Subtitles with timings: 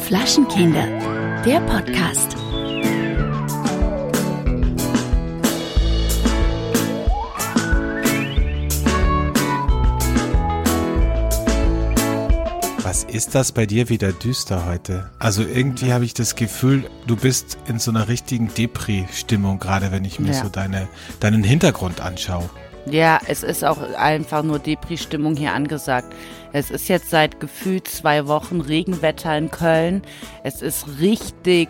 [0.00, 0.86] Flaschenkinder,
[1.44, 2.36] der Podcast.
[12.82, 15.10] Was ist das bei dir wieder düster heute?
[15.18, 20.04] Also irgendwie habe ich das Gefühl, du bist in so einer richtigen Depri-Stimmung, gerade wenn
[20.04, 20.42] ich mir Ja.
[20.42, 20.88] so deine,
[21.20, 22.48] deinen Hintergrund anschaue.
[22.90, 26.14] Ja, es ist auch einfach nur Depri-Stimmung hier angesagt.
[26.52, 30.02] Es ist jetzt seit gefühlt zwei Wochen Regenwetter in Köln.
[30.44, 31.68] Es ist richtig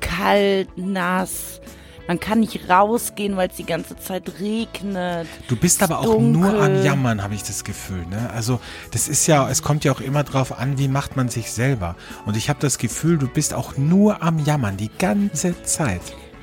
[0.00, 1.60] kalt, nass.
[2.08, 5.28] Man kann nicht rausgehen, weil es die ganze Zeit regnet.
[5.46, 6.30] Du bist aber auch Dunkel.
[6.32, 8.04] nur am Jammern, habe ich das Gefühl.
[8.06, 8.30] Ne?
[8.34, 8.58] Also
[8.90, 11.94] das ist ja, es kommt ja auch immer drauf an, wie macht man sich selber.
[12.26, 16.00] Und ich habe das Gefühl, du bist auch nur am Jammern die ganze Zeit.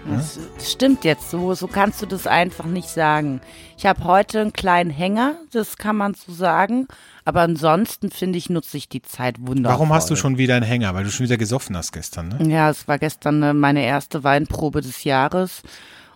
[0.09, 0.39] Das
[0.71, 3.41] stimmt jetzt so, so kannst du das einfach nicht sagen.
[3.77, 6.87] Ich habe heute einen kleinen Hänger, das kann man so sagen.
[7.25, 9.79] Aber ansonsten finde ich, nutze ich die Zeit wundervoll.
[9.79, 10.93] Warum hast du schon wieder einen Hänger?
[10.93, 12.49] Weil du schon wieder gesoffen hast gestern, ne?
[12.49, 15.61] Ja, es war gestern äh, meine erste Weinprobe des Jahres.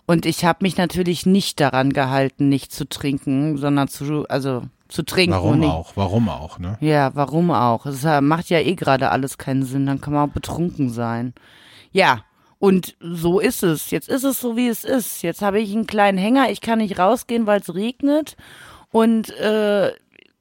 [0.06, 5.04] Und ich habe mich natürlich nicht daran gehalten, nicht zu trinken, sondern zu, also zu
[5.04, 5.32] trinken.
[5.32, 5.92] Warum nicht, auch?
[5.94, 6.76] Warum auch, ne?
[6.80, 7.86] Ja, warum auch?
[7.86, 11.34] Es äh, macht ja eh gerade alles keinen Sinn, dann kann man auch betrunken sein.
[11.92, 12.24] Ja,
[12.62, 13.90] und so ist es.
[13.90, 15.22] Jetzt ist es so, wie es ist.
[15.22, 18.36] Jetzt habe ich einen kleinen Hänger, ich kann nicht rausgehen, weil es regnet.
[18.92, 19.90] Und äh,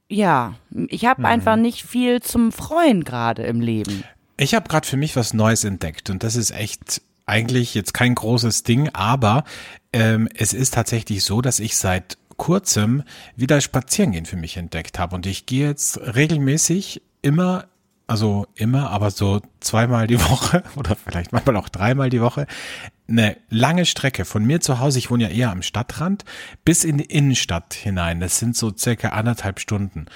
[0.08, 4.04] ja, ich habe einfach nicht viel zum Freuen gerade im Leben.
[4.38, 8.14] Ich habe gerade für mich was Neues entdeckt und das ist echt eigentlich jetzt kein
[8.14, 9.44] großes Ding, aber
[9.92, 13.02] ähm, es ist tatsächlich so, dass ich seit kurzem
[13.36, 17.66] wieder Spazierengehen für mich entdeckt habe und ich gehe jetzt regelmäßig immer,
[18.12, 22.46] also immer, aber so zweimal die Woche oder vielleicht manchmal auch dreimal die Woche
[23.08, 26.26] eine lange Strecke von mir zu Hause, ich wohne ja eher am Stadtrand,
[26.66, 28.20] bis in die Innenstadt hinein.
[28.20, 30.08] Das sind so circa anderthalb Stunden.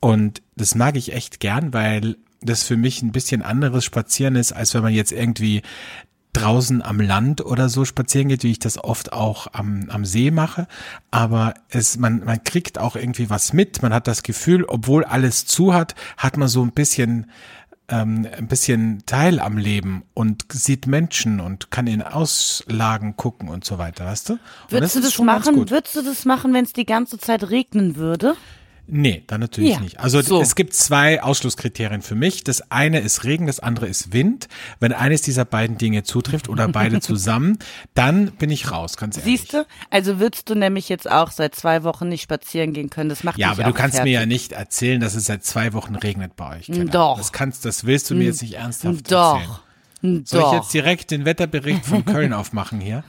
[0.00, 4.52] Und das mag ich echt gern, weil das für mich ein bisschen anderes Spazieren ist,
[4.52, 5.62] als wenn man jetzt irgendwie
[6.34, 10.30] draußen am Land oder so spazieren geht, wie ich das oft auch am, am See
[10.30, 10.66] mache.
[11.10, 13.82] Aber es, man, man kriegt auch irgendwie was mit.
[13.82, 17.30] Man hat das Gefühl, obwohl alles zu hat, hat man so ein bisschen,
[17.88, 23.64] ähm, ein bisschen Teil am Leben und sieht Menschen und kann in Auslagen gucken und
[23.64, 24.38] so weiter, weißt du?
[24.68, 25.70] Würdest du das machen?
[25.70, 28.36] Würdest du das machen, wenn es die ganze Zeit regnen würde?
[28.86, 29.98] Nee, dann natürlich Ja, nicht.
[29.98, 30.40] Also so.
[30.42, 32.44] es gibt zwei Ausschlusskriterien für mich.
[32.44, 34.46] Das eine ist Regen, das andere ist Wind.
[34.78, 37.58] Wenn eines dieser beiden Dinge zutrifft oder beide zusammen,
[37.94, 39.40] dann bin ich raus, ganz ehrlich.
[39.40, 39.66] Siehst du?
[39.90, 43.08] Also würdest du nämlich jetzt auch seit zwei Wochen nicht spazieren gehen können.
[43.08, 44.12] Das macht Ja, aber du kannst fertig.
[44.12, 46.66] mir ja nicht erzählen, dass es seit zwei Wochen regnet bei euch.
[46.66, 46.84] Keller.
[46.90, 47.16] Doch.
[47.16, 49.36] Das kannst, das willst du mir jetzt nicht ernsthaft Doch.
[49.40, 50.26] erzählen.
[50.26, 50.52] Soll Doch.
[50.52, 53.02] ich jetzt direkt den Wetterbericht von Köln aufmachen hier?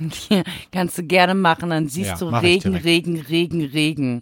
[0.72, 2.86] Kannst du gerne machen, dann siehst Ja, du Regen, direkt.
[2.86, 4.22] Regen, Regen, Regen,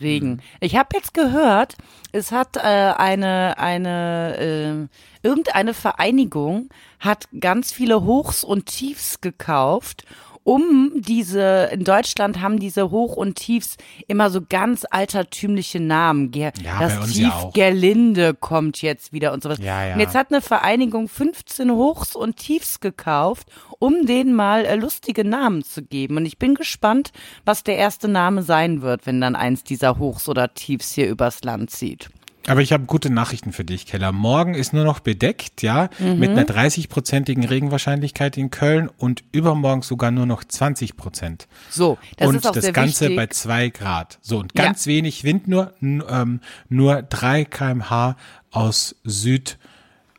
[0.00, 0.30] Regen.
[0.30, 0.40] Mhm.
[0.60, 1.76] Ich habe jetzt gehört,
[2.12, 4.88] es hat äh, eine eine
[5.22, 6.70] äh, irgendeine Vereinigung
[7.00, 10.04] hat ganz viele Hochs und Tiefs gekauft.
[10.48, 13.76] Um diese, in Deutschland haben diese Hoch und Tiefs
[14.06, 16.30] immer so ganz altertümliche Namen.
[16.30, 17.50] Ger Ja, das Tief ja.
[17.52, 19.58] Gerlinde kommt jetzt wieder und sowas.
[19.58, 19.92] Ja, ja.
[19.92, 25.22] Und jetzt hat eine Vereinigung 15 Hochs und Tiefs gekauft, um denen mal äh, lustige
[25.22, 26.16] Namen zu geben.
[26.16, 27.12] Und ich bin gespannt,
[27.44, 31.44] was der erste Name sein wird, wenn dann eins dieser Hochs oder Tiefs hier übers
[31.44, 32.08] Land zieht.
[32.48, 34.10] Aber ich habe gute Nachrichten für dich, Keller.
[34.12, 36.18] Morgen ist nur noch bedeckt, ja, Mhm.
[36.18, 41.46] mit einer 30-prozentigen Regenwahrscheinlichkeit in Köln und übermorgen sogar nur noch 20 Prozent.
[41.70, 43.16] So, das und ist auch das sehr Ganze wichtig.
[43.16, 44.18] bei zwei Grad.
[44.22, 44.64] So, und Ja.
[44.64, 48.16] ganz wenig Wind nur, ähm, nur drei kmh
[48.50, 49.58] aus Süd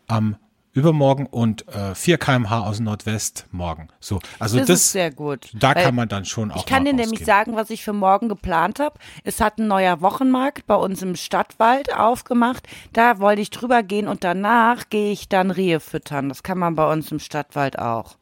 [0.08, 0.36] am
[0.80, 3.90] übermorgen und äh, 4 kmh aus Nordwest morgen.
[4.00, 5.52] So, also das, das, ist sehr gut.
[5.54, 7.26] da kann man dann schon auch Ich kann dir nämlich rausgehen.
[7.26, 8.98] sagen, was ich für morgen geplant habe.
[9.24, 12.68] Es hat ein neuer Wochenmarkt bei uns im Stadtwald aufgemacht.
[12.94, 16.30] Da wollte ich drüber gehen und danach gehe ich dann Rehe füttern.
[16.30, 18.18] Das kann man bei uns im Stadtwald auch.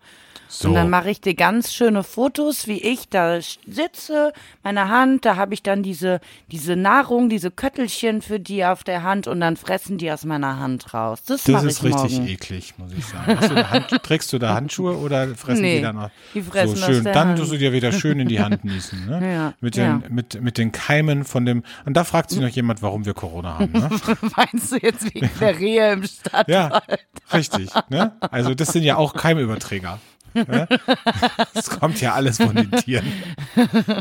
[0.49, 0.69] So.
[0.69, 4.31] Und dann mache ich dir ganz schöne Fotos, wie ich da sitze,
[4.63, 6.19] meine Hand, da habe ich dann diese,
[6.51, 10.59] diese Nahrung, diese Köttelchen für die auf der Hand und dann fressen die aus meiner
[10.59, 11.23] Hand raus.
[11.25, 12.27] Das, Das ist ich richtig morgen.
[12.27, 13.37] eklig, muss ich sagen.
[13.41, 16.09] Du Hand, trägst du da Handschuhe oder fressen Nee, die dann noch?
[16.33, 17.03] die fressen so schön.
[17.03, 17.39] Dann Hand.
[17.39, 19.05] tust du dir wieder schön in die Hand niesen.
[19.07, 19.33] Ne?
[19.33, 20.01] Ja, mit, den, ja.
[20.09, 21.63] mit, mit den Keimen von dem.
[21.85, 23.71] Und da fragt sich noch jemand, warum wir Corona haben.
[23.73, 23.89] Ne?
[24.35, 26.47] Meinst du jetzt wegen der Rehe im Stadtwald?
[26.47, 26.81] Ja,
[27.33, 27.69] richtig.
[27.89, 28.13] Ne?
[28.31, 29.99] Also das sind ja auch Keimüberträger.
[30.47, 30.67] Ne?
[31.53, 33.05] Es kommt ja alles von den Tieren.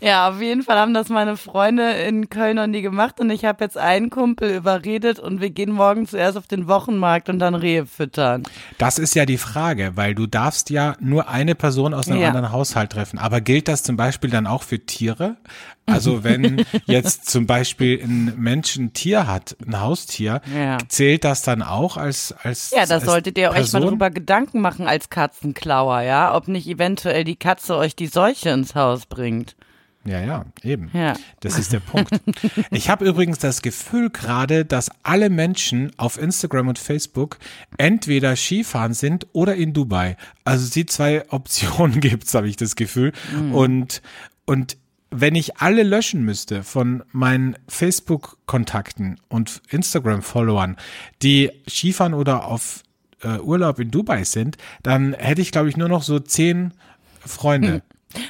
[0.00, 3.44] Ja, auf jeden Fall haben das meine Freunde in Köln noch nie gemacht und ich
[3.44, 7.54] habe jetzt einen Kumpel überredet und wir gehen morgen zuerst auf den Wochenmarkt und dann
[7.54, 8.44] Rehe füttern.
[8.78, 12.28] Das ist ja die Frage, weil du darfst ja nur eine Person aus einem Ja.
[12.28, 13.18] anderen Haushalt treffen.
[13.18, 15.36] Aber gilt das zum Beispiel dann auch für Tiere?
[15.86, 20.78] Also wenn jetzt zum Beispiel ein Mensch ein Tier hat, ein Haustier, Ja.
[20.88, 23.80] zählt das dann auch als als Ja, da solltet ihr euch Person?
[23.82, 25.08] mal drüber Gedanken machen als
[25.58, 29.56] Katzenklauer, ja, ob nicht eventuell die Katze euch die Seuche ins Haus bringt.
[30.04, 30.90] Ja, ja, eben.
[30.94, 31.14] Ja.
[31.40, 32.10] Das ist der Punkt.
[32.70, 37.38] Ich habe übrigens das Gefühl gerade, dass alle Menschen auf Instagram und Facebook
[37.76, 40.16] entweder Skifahren sind oder in Dubai.
[40.44, 43.12] Also die zwei Optionen gibt's, habe ich das Gefühl.
[43.52, 44.00] Und
[44.46, 44.78] und
[45.10, 50.76] wenn ich alle löschen müsste von meinen Facebook-Kontakten und Instagram-Followern,
[51.22, 52.82] die Skifahren oder auf
[53.22, 56.72] äh, Urlaub in Dubai sind, dann hätte ich, glaube ich, nur noch so zehn
[57.24, 57.82] Freunde.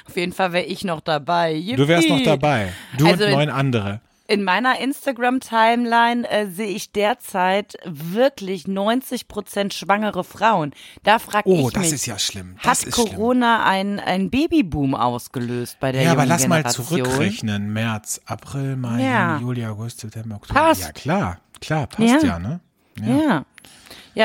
[0.09, 1.63] Auf jeden Fall wäre ich noch dabei.
[1.77, 2.25] Du wärst noch Yippie.
[2.31, 2.73] dabei.
[2.97, 4.01] Du Also und neun andere.
[4.27, 10.73] In meiner Instagram-Timeline äh, sehe ich derzeit wirklich 90% schwangere Frauen.
[11.03, 12.57] Da frage Oh, ich das mich, ist ja schlimm.
[12.63, 13.07] Das hat schlimm.
[13.09, 16.87] Corona einen, Babyboom ausgelöst bei der Ja, aber lass mal Generation?
[16.87, 17.73] zurückrechnen.
[17.73, 19.39] März, April, Mai, Ja.
[19.39, 20.61] Juli, August, September, Oktober.
[20.61, 20.83] Passt.
[20.83, 21.39] Ja, klar.
[21.61, 22.39] Klar, passt ja, Ja.
[22.39, 22.61] ne?
[23.01, 23.07] Ja.
[23.17, 23.45] ja,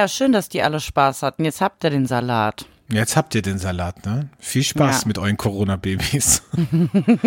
[0.07, 1.45] schön, dass die alle Spaß hatten.
[1.45, 2.65] Jetzt habt ihr den Salat.
[2.89, 4.29] Jetzt habt ihr den Salat, ne?
[4.39, 5.07] Viel Spaß Ja.
[5.07, 6.43] mit euren Corona-Babys.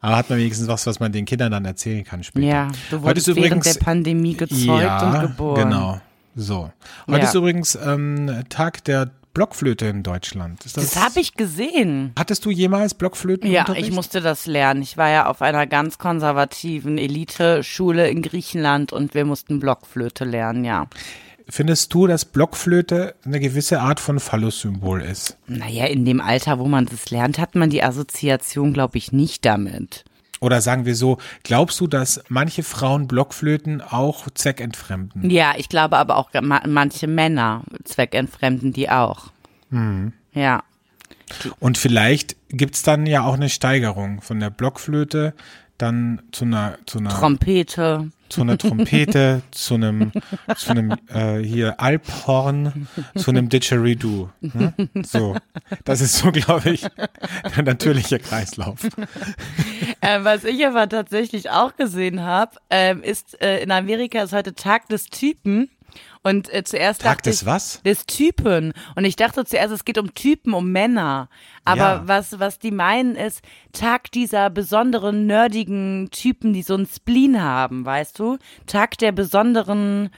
[0.00, 2.46] Aber hat man wenigstens was, was man den Kindern dann erzählen kann später.
[2.46, 5.54] Ja, du Heute wurdest ist während übrigens, der Pandemie gezeugt ja, und geboren.
[5.70, 6.00] genau.
[6.36, 6.70] So.
[7.08, 7.24] Heute Ja.
[7.28, 10.64] ist übrigens ähm, Tag der Blockflöte in Deutschland.
[10.64, 12.12] Ist das, Das habe ich gesehen.
[12.18, 13.50] Hattest du jemals Blockflöten?
[13.50, 14.82] Ja, ich musste das lernen.
[14.82, 20.64] Ich war ja auf einer ganz konservativen Elite-Schule in Griechenland und wir mussten Blockflöte lernen,
[20.64, 20.86] ja.
[21.50, 25.38] Findest du, dass Blockflöte eine gewisse Art von Phallus-Symbol ist?
[25.46, 29.46] Naja, in dem Alter, wo man das lernt, hat man die Assoziation, glaube ich, nicht
[29.46, 30.04] damit.
[30.40, 35.30] Oder sagen wir so, glaubst du, dass manche Frauen Blockflöten auch zweckentfremden?
[35.30, 39.32] Ja, ich glaube aber auch ma manche Männer zweckentfremden die auch.
[39.70, 40.12] Mhm.
[40.34, 40.62] Ja.
[41.58, 45.34] Und vielleicht gibt's dann ja auch eine Steigerung von der Blockflöte
[45.78, 48.10] dann zu einer, zu einer, Trompete.
[48.28, 50.12] zu einer Trompete, zu einem,
[50.56, 54.28] zu einem äh, hier Alphorn, zu einem Didgeridoo.
[54.40, 54.74] Ne?
[55.02, 55.36] So,
[55.84, 56.86] das ist so, glaube ich,
[57.56, 58.84] der natürliche Kreislauf.
[60.00, 64.54] Äh, was ich aber tatsächlich auch gesehen habe, ähm, ist äh, in Amerika ist heute
[64.54, 65.70] Tag des Typen.
[66.22, 67.82] Und äh, zuerst Tag dachte des ich, was?
[67.82, 68.72] Des Typen.
[68.96, 71.28] Und ich dachte zuerst, es geht um Typen, um Männer.
[71.64, 72.02] Aber Ja.
[72.06, 73.42] was, was die meinen ist,
[73.72, 78.38] Tag dieser besonderen, nerdigen Typen, die so ein Spleen haben, weißt du?
[78.66, 80.10] Tag der besonderen,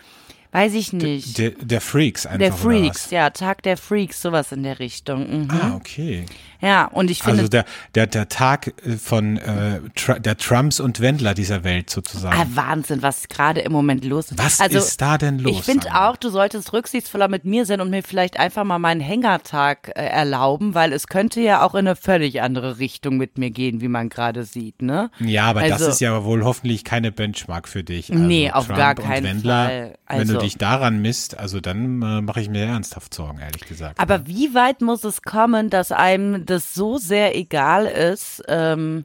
[0.52, 1.38] weiß ich nicht.
[1.38, 2.38] Der, der Freaks einfach.
[2.38, 3.10] der Freaks, was?
[3.10, 5.44] ja, Tag der Freaks, sowas in der Richtung.
[5.44, 5.48] Mhm.
[5.50, 6.26] Ah, okay.
[6.62, 7.64] Ja, und ich finde, Also der,
[7.94, 9.80] der, der Tag äh, von äh,
[10.20, 12.36] der Trumps und Wendler dieser Welt sozusagen.
[12.38, 14.38] Ah, Wahnsinn, was gerade im Moment los ist.
[14.38, 15.56] Was also, ist da denn los?
[15.58, 19.00] Ich finde auch, du solltest rücksichtsvoller mit mir sein und mir vielleicht einfach mal meinen
[19.00, 23.50] Hängertag äh, erlauben, weil es könnte ja auch in eine völlig andere Richtung mit mir
[23.50, 25.10] gehen, wie man gerade sieht, ne?
[25.20, 28.10] Ja, aber das Also- ist ja wohl hoffentlich keine Benchmark für dich.
[28.12, 29.98] Also Nee, auf Trump gar und keinen Wendler, Fall.
[30.08, 33.66] wenn du Also- dich daran misst, also dann äh, mache ich mir ernsthaft Sorgen, ehrlich
[33.66, 33.98] gesagt.
[33.98, 39.04] Aber wie weit muss es kommen, dass einem das so sehr egal ist, ähm,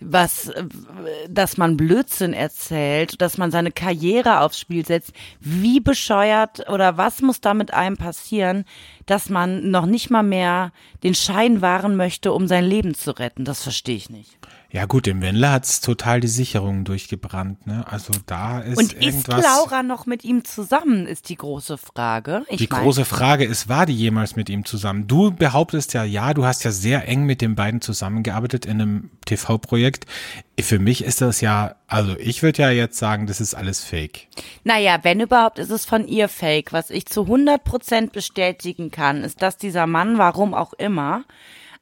[0.00, 0.52] was,
[1.28, 5.12] dass man Blödsinn erzählt, dass man seine Karriere aufs Spiel setzt?
[5.40, 8.64] Wie bescheuert oder was muss da mit einem passieren,
[9.10, 10.72] dass man noch nicht mal mehr
[11.02, 13.44] den Schein wahren möchte, um sein Leben zu retten?
[13.44, 14.36] Das verstehe ich nicht.
[14.70, 17.66] ja gut, dem Wendler hat's total die Sicherungen durchgebrannt.
[17.66, 17.84] Ne?
[17.90, 19.42] Also da ist Und ist irgendwas.
[19.42, 22.44] Laura noch mit ihm zusammen, ist die große Frage.
[22.48, 25.06] Ich die mein- große Frage ist, war die jemals mit ihm zusammen?
[25.06, 29.10] Du behauptest ja, ja, du hast ja sehr eng mit den beiden zusammengearbeitet in einem
[29.24, 30.04] TV-Projekt.
[30.60, 34.26] Für mich ist das ja, also ich würde ja jetzt sagen, das ist alles Fake.
[34.64, 36.72] Naja, wenn überhaupt, ist es von ihr fake.
[36.72, 41.24] Was ich zu 100% bestätigen kann, ist, dass dieser Mann, warum auch immer,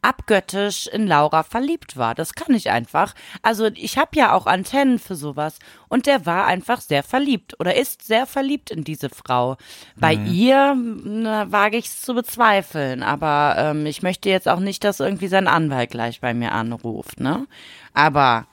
[0.03, 2.15] abgöttisch in Laura verliebt war.
[2.15, 3.15] Das kann ich einfach.
[3.43, 5.59] Also ich habe ja auch Antennen für sowas.
[5.89, 9.57] Und der war einfach sehr verliebt oder ist sehr verliebt in diese Frau.
[9.97, 13.03] Bei ihr na, wage ich es zu bezweifeln.
[13.03, 17.21] Aber ähm, ich möchte jetzt auch nicht, dass irgendwie sein Anwalt gleich bei mir anruft.
[17.21, 17.47] Ne?
[17.93, 18.47] Aber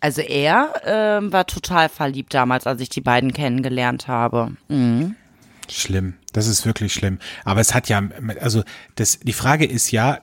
[0.00, 4.56] also er ähm, war total verliebt damals, als ich die beiden kennengelernt habe.
[5.68, 6.14] Schlimm.
[6.32, 7.18] Das ist wirklich schlimm.
[7.44, 8.02] Aber es hat ja,
[8.40, 8.62] also
[8.94, 10.20] das, die Frage ist ja,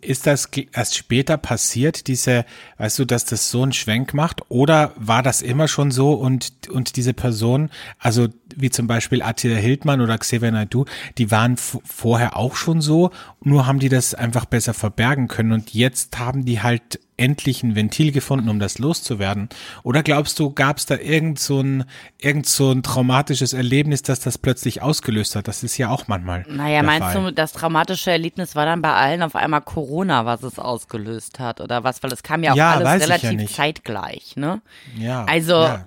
[0.00, 2.46] ist das erst später passiert, diese,
[2.78, 4.42] weißt du, dass das so einen Schwenk macht?
[4.48, 9.56] Oder war das immer schon so und, und diese Person, also wie zum Beispiel Attila
[9.56, 10.84] Hildmann oder Xavier Naidoo,
[11.18, 13.10] die waren vorher auch schon so,
[13.42, 17.74] nur haben die das einfach besser verbergen können und jetzt haben die halt endlich ein
[17.74, 19.48] Ventil gefunden, um das loszuwerden?
[19.82, 21.84] Oder glaubst du, gab es da irgend so, ein,
[22.18, 25.48] irgend so ein traumatisches Erlebnis, das das plötzlich ausgelöst hat?
[25.48, 26.44] Das ist ja auch manchmal.
[26.48, 27.24] Naja, meinst Fall.
[27.24, 31.60] du, das traumatische Erlebnis war dann bei allen auf einmal Corona, was es ausgelöst hat?
[31.60, 32.02] Oder was?
[32.02, 34.60] Weil es kam ja auch ja, alles relativ ja zeitgleich, ne?
[34.98, 35.24] Ja.
[35.24, 35.54] Also.
[35.54, 35.84] Ja.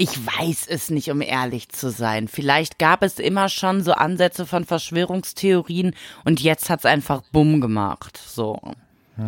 [0.00, 2.26] Ich weiß es nicht, um ehrlich zu sein.
[2.26, 7.60] Vielleicht gab es immer schon so Ansätze von Verschwörungstheorien und jetzt hat es einfach Bumm
[7.60, 8.16] gemacht.
[8.16, 8.58] So.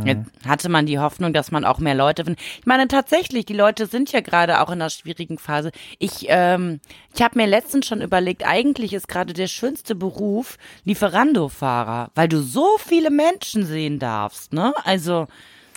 [0.07, 2.41] Jetzt hatte man die Hoffnung, dass man auch mehr Leute findet.
[2.61, 5.73] Ich meine tatsächlich, die Leute sind ja gerade auch in einer schwierigen Phase.
[5.99, 6.81] Ich, ähm,
[7.14, 12.41] ich habe mir letztens schon überlegt, eigentlich ist gerade der schönste Beruf Lieferando-Fahrer, weil du
[12.41, 14.73] so viele Menschen sehen darfst, ne?
[14.85, 15.26] Also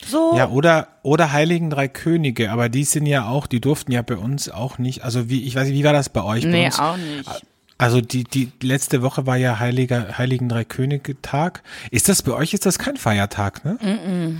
[0.06, 0.36] so.
[0.36, 4.18] Ja, oder, oder Heiligen Drei Könige, aber die sind ja auch, die durften ja bei
[4.18, 5.04] uns auch nicht.
[5.04, 6.44] Also wie, ich weiß nicht, wie war das bei euch?
[6.44, 6.80] Bei nee, uns?
[6.80, 7.30] auch nicht.
[7.78, 11.62] Also die, die letzte Woche war ja Heiliger, Heiligen Drei Könige Tag.
[11.92, 13.78] Ist das bei euch, ist das kein Feiertag, ne?
[13.82, 14.38] Mm -mm.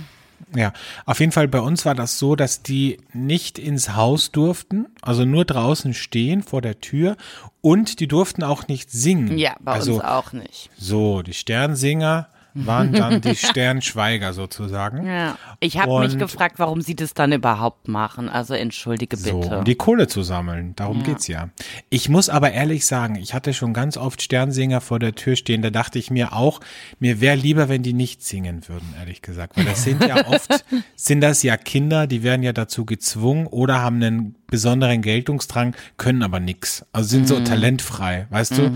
[0.54, 0.72] Ja,
[1.06, 5.24] auf jeden Fall bei uns war das so, dass die nicht ins Haus durften, also
[5.24, 7.16] nur draußen stehen vor der Tür
[7.62, 9.38] und die durften auch nicht singen.
[9.38, 10.70] Ja, bei also, uns auch nicht.
[10.78, 12.28] So, die Sternsinger
[12.64, 15.06] waren dann die Sternschweiger sozusagen.
[15.06, 15.36] Ja.
[15.60, 18.28] Ich habe mich gefragt, warum sie das dann überhaupt machen.
[18.28, 19.30] Also entschuldige bitte.
[19.30, 20.74] So, um die Kohle zu sammeln.
[20.76, 21.04] Darum ja.
[21.04, 21.50] geht's ja.
[21.90, 25.62] Ich muss aber ehrlich sagen, ich hatte schon ganz oft Sternsinger vor der Tür stehen.
[25.62, 26.60] Da dachte ich mir auch,
[26.98, 29.56] mir wäre lieber, wenn die nicht singen würden, ehrlich gesagt.
[29.56, 33.80] Weil das sind ja oft, sind das ja Kinder, die werden ja dazu gezwungen oder
[33.80, 36.84] haben einen besonderen Geltungsdrang, können aber nix.
[36.92, 37.44] Also sind so mhm.
[37.44, 38.70] talentfrei, weißt du?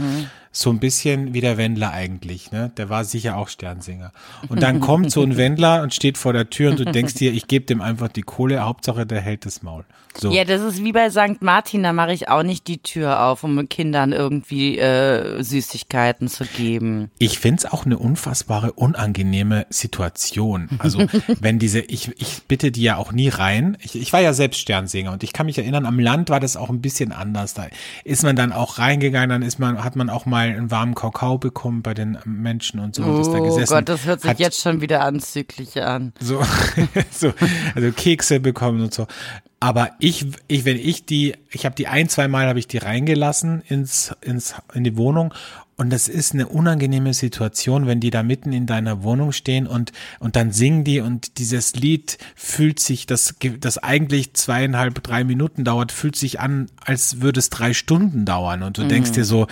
[0.53, 2.73] So ein bisschen wie der Wendler eigentlich, ne?
[2.77, 4.13] Der war sicher auch Sternsinger.
[4.49, 7.33] Und dann kommt so ein Wendler und steht vor der Tür und du denkst dir,
[7.33, 9.85] ich gebe dem einfach die Kohle, Hauptsache der hält das Maul.
[10.19, 10.33] So.
[10.33, 11.41] Ja, das ist wie bei St.
[11.41, 16.45] Martin, da mache ich auch nicht die Tür auf, um Kindern irgendwie äh, Süßigkeiten zu
[16.45, 17.11] geben.
[17.19, 20.69] Ich find's auch eine unfassbare, unangenehme Situation.
[20.79, 21.07] Also
[21.41, 23.77] wenn diese, ich, ich bitte die ja auch nie rein.
[23.83, 26.57] Ich, ich war ja selbst Sternsinger und ich kann mich erinnern, am Land war das
[26.57, 27.55] auch ein bisschen anders.
[27.55, 27.69] Da
[28.03, 31.39] ist man dann auch reingegangen, dann ist man, hat man auch mal einen warmen Kakao
[31.39, 33.03] bekommen bei den Menschen und so.
[33.03, 36.13] Oh und ist da gesessen, Gott, das hört sich hat, jetzt schon wieder anzüglich an.
[36.21, 36.43] So,
[37.11, 37.33] so,
[37.75, 39.07] also Kekse bekommen und so.
[39.61, 42.79] Aber ich, ich, wenn ich die, ich habe die ein, zwei Mal habe ich die
[42.79, 45.35] reingelassen ins, ins, in die Wohnung
[45.81, 49.93] und das ist eine unangenehme Situation, wenn die da mitten in deiner Wohnung stehen und,
[50.19, 55.65] und dann singen die und dieses Lied fühlt sich, das, das eigentlich zweieinhalb, drei Minuten
[55.65, 58.89] dauert, fühlt sich an, als würde es drei Stunden dauern und du mhm.
[58.91, 59.47] denkst dir so,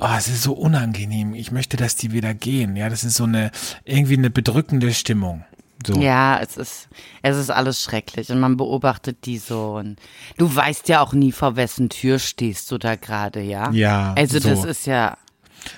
[0.00, 2.74] oh, es ist so unangenehm, ich möchte, dass die wieder gehen.
[2.74, 3.52] Ja, das ist so eine,
[3.84, 5.44] irgendwie eine bedrückende Stimmung.
[5.86, 6.00] So.
[6.00, 6.88] Ja, es ist,
[7.22, 10.00] es ist alles schrecklich und man beobachtet die so und
[10.38, 13.70] du weißt ja auch nie, vor wessen Tür stehst du da gerade, ja?
[13.70, 14.12] Ja.
[14.14, 14.48] Also so.
[14.48, 15.16] das ist ja,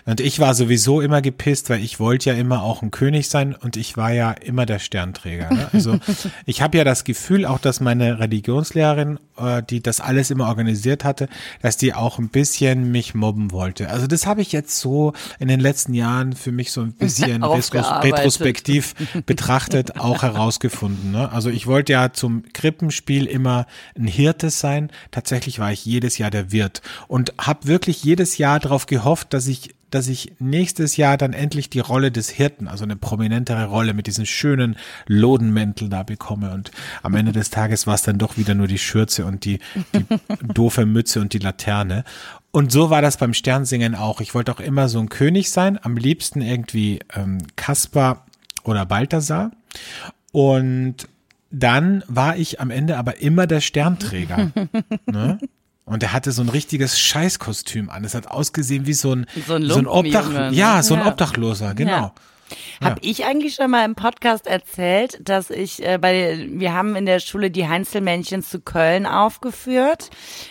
[0.06, 3.54] und ich war sowieso immer gepisst, weil ich wollte ja immer auch ein König sein
[3.54, 5.50] und ich war ja immer der Sternträger.
[5.50, 5.68] Ne?
[5.72, 5.98] Also
[6.46, 11.04] ich habe ja das Gefühl, auch dass meine Religionslehrerin, äh, die das alles immer organisiert
[11.04, 11.28] hatte,
[11.62, 13.90] dass die auch ein bisschen mich mobben wollte.
[13.90, 17.42] Also das habe ich jetzt so in den letzten Jahren für mich so ein bisschen
[17.44, 18.94] retrospektiv
[19.26, 21.12] betrachtet auch herausgefunden.
[21.12, 21.30] Ne?
[21.32, 23.66] Also ich wollte ja zum Krippenspiel immer
[23.98, 24.90] ein Hirte sein.
[25.10, 29.46] Tatsächlich war ich jedes Jahr der Wirt und habe wirklich jedes Jahr darauf gehofft, dass
[29.46, 33.94] ich dass ich nächstes Jahr dann endlich die Rolle des Hirten, also eine prominentere Rolle
[33.94, 36.52] mit diesen schönen Lodenmäntel da bekomme.
[36.52, 36.70] Und
[37.02, 39.58] am Ende des Tages war es dann doch wieder nur die Schürze und die,
[39.94, 40.04] die
[40.54, 42.04] doofe Mütze und die Laterne.
[42.52, 44.20] Und so war das beim Sternsingen auch.
[44.20, 48.26] Ich wollte auch immer so ein König sein, am liebsten irgendwie ähm, Kaspar
[48.64, 49.52] oder Balthasar.
[50.32, 51.08] Und
[51.50, 54.52] dann war ich am Ende aber immer der Sternträger.
[55.06, 55.38] ne?
[55.90, 58.04] Und er hatte so ein richtiges Scheißkostüm an.
[58.04, 61.08] Es hat ausgesehen wie so ein, so ein, so ein Obdach, ja, so ein ja.
[61.08, 61.90] Obdachloser, genau.
[61.90, 62.14] Ja.
[62.80, 67.06] Habe ich eigentlich schon mal im Podcast erzählt, dass ich äh, bei wir haben in
[67.06, 70.10] der Schule die Heinzelmännchen zu Köln aufgeführt.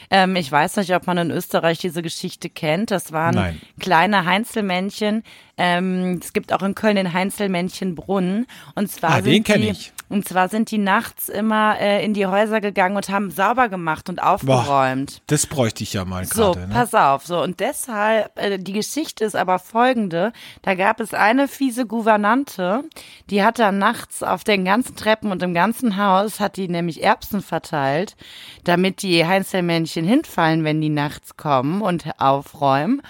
[0.09, 2.91] Ähm, ich weiß nicht, ob man in Österreich diese Geschichte kennt.
[2.91, 3.61] Das waren Nein.
[3.79, 5.23] kleine Heinzelmännchen.
[5.57, 8.45] Ähm, es gibt auch in Köln den Heinzelmännchenbrunnen.
[8.75, 9.93] Und zwar ah, den kenne ich.
[10.09, 14.09] Und zwar sind die nachts immer äh, in die Häuser gegangen und haben sauber gemacht
[14.09, 15.11] und aufgeräumt.
[15.17, 16.59] Boah, das bräuchte ich ja mal gerade.
[16.59, 16.73] So, ne?
[16.73, 17.27] pass auf.
[17.27, 20.33] So, und deshalb, äh, die Geschichte ist aber folgende.
[20.63, 22.83] Da gab es eine fiese Gouvernante,
[23.29, 27.03] die hat dann nachts auf den ganzen Treppen und im ganzen Haus, hat die nämlich
[27.03, 28.15] Erbsen verteilt,
[28.63, 33.03] damit die Heinzelmännchen hinfallen, wenn die nachts kommen und aufräumen.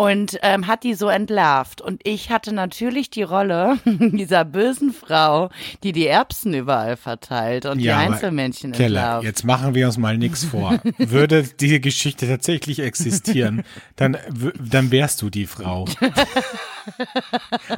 [0.00, 1.82] Und ähm, hat die so entlarvt.
[1.82, 5.50] Und ich hatte natürlich die Rolle dieser bösen Frau,
[5.82, 9.24] die die Erbsen überall verteilt und Ja, die Einzelmännchen Keller, entlarvt.
[9.26, 10.80] jetzt machen wir uns mal nichts vor.
[10.96, 13.62] Würde die Geschichte tatsächlich existieren,
[13.96, 14.16] dann,
[14.58, 15.84] dann wärst du die Frau.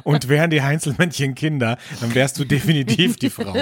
[0.03, 3.53] Und wären die Heinzelmännchen Kinder, dann wärst du definitiv die Frau.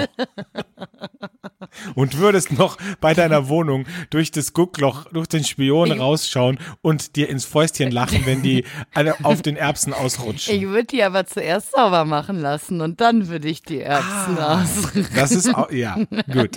[1.94, 7.28] Und würdest noch bei deiner Wohnung durch das Guckloch, durch den Spion rausschauen und dir
[7.28, 8.51] ins Fäustchen lachen, wenn die
[8.94, 10.54] alle auf den Erbsen ausrutschen.
[10.54, 14.62] Ich würde die aber zuerst sauber machen lassen und dann würde ich die Erbsen Ah.
[14.62, 14.92] aus.
[15.14, 15.96] Das ist auch, ja,
[16.32, 16.56] gut.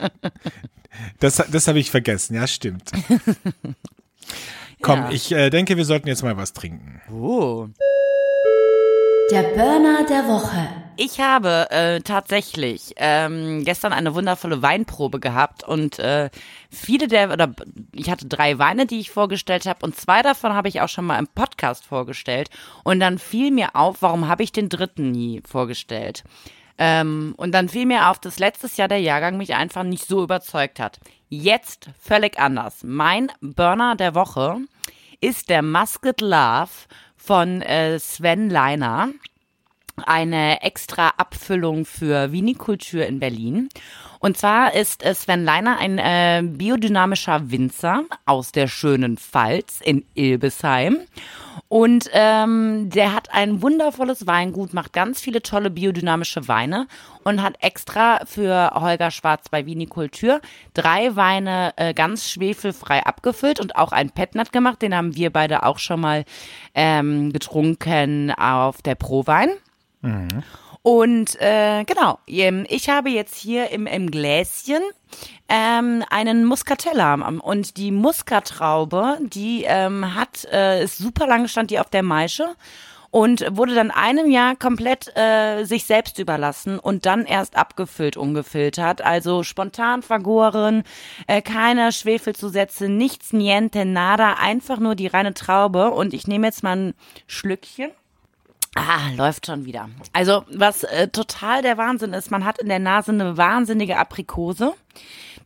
[1.19, 2.91] Das, das habe ich vergessen, ja, stimmt.
[4.81, 5.09] Komm, Ja.
[5.11, 7.01] ich äh, denke, wir sollten jetzt mal was trinken.
[7.11, 7.67] Oh.
[9.31, 10.67] Der Burner der Woche.
[10.97, 16.29] Ich habe äh, tatsächlich ähm, gestern eine wundervolle Weinprobe gehabt und äh,
[16.69, 17.53] viele der oder
[17.91, 21.05] ich hatte drei Weine, die ich vorgestellt habe und zwei davon habe ich auch schon
[21.05, 22.49] mal im Podcast vorgestellt
[22.85, 26.23] und dann fiel mir auf, warum habe ich den dritten nie vorgestellt?
[26.77, 30.23] Ähm, und dann fiel mir auf, dass letztes Jahr der Jahrgang mich einfach nicht so
[30.23, 30.99] überzeugt hat.
[31.27, 32.83] Jetzt völlig anders.
[32.83, 34.59] Mein Burner der Woche
[35.19, 36.71] ist der Musket Love
[37.17, 39.09] von äh, Sven Leiner
[40.05, 43.69] eine extra Abfüllung für Vinikultur in Berlin.
[44.19, 50.97] Und zwar ist Sven Leiner ein äh, biodynamischer Winzer aus der schönen Pfalz in Ilbesheim.
[51.67, 56.87] Und ähm, der hat ein wundervolles Weingut, macht ganz viele tolle biodynamische Weine
[57.23, 60.41] und hat extra für Holger Schwarz bei Vinikultur
[60.73, 64.81] drei Weine äh, ganz schwefelfrei abgefüllt und auch ein Petnat gemacht.
[64.81, 66.25] Den haben wir beide auch schon mal
[66.75, 69.49] ähm, getrunken auf der Prowein.
[70.81, 74.83] Und äh, genau, ähm, ich habe jetzt hier im, im Gläschen
[75.49, 81.79] ähm, einen Muscatella und die Muskatraube, die ähm, hat äh, ist super lange stand die
[81.79, 82.55] auf der Maische
[83.15, 89.01] und wurde dann einem Jahr komplett äh, sich selbst überlassen und dann erst abgefüllt, ungefiltert.
[89.01, 90.83] Also spontan vergoren,
[91.25, 95.91] äh, keine Schwefelzusätze, nichts, niente, nada, einfach nur die reine Traube.
[95.91, 96.93] Und ich nehme jetzt mal ein
[97.25, 97.89] Schlückchen.
[98.75, 99.89] Ah, läuft schon wieder.
[100.11, 104.73] Also, was äh, total der Wahnsinn ist, man hat in der Nase eine wahnsinnige Aprikose.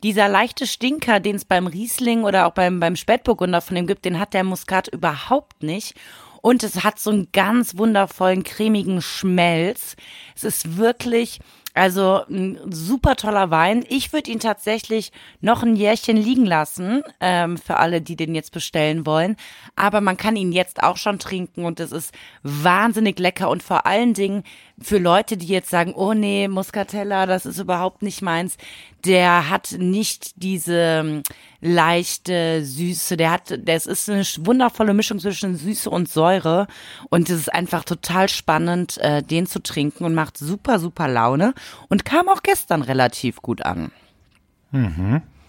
[0.02, 4.04] Dieser leichte Stinker, den es beim Riesling oder auch beim, beim Spätburgunder von dem gibt,
[4.06, 5.94] den hat der Muskat überhaupt nicht.
[6.42, 9.96] Und es hat so einen ganz wundervollen, cremigen Schmelz.
[10.36, 11.40] Es ist wirklich,
[11.80, 13.86] also ein super toller Wein.
[13.88, 18.52] Ich würde ihn tatsächlich noch ein Jährchen liegen lassen, ähm, für alle, die den jetzt
[18.52, 19.38] bestellen wollen.
[19.78, 22.14] Aber man kann ihn jetzt auch schon trinken und es ist
[22.44, 24.44] wahnsinnig lecker und vor allen Dingen
[24.82, 28.58] für Leute, die jetzt sagen, oh nee, Muscatella, das ist überhaupt nicht meins,
[29.06, 31.24] der hat nicht diese ähm,
[31.62, 36.68] leichte Süße, der hat, das ist eine wundervolle Mischung zwischen Süße und Säure
[37.10, 41.54] und es ist einfach total spannend, äh, den zu trinken und macht super, super Laune
[41.90, 43.92] und kam auch gestern relativ gut an.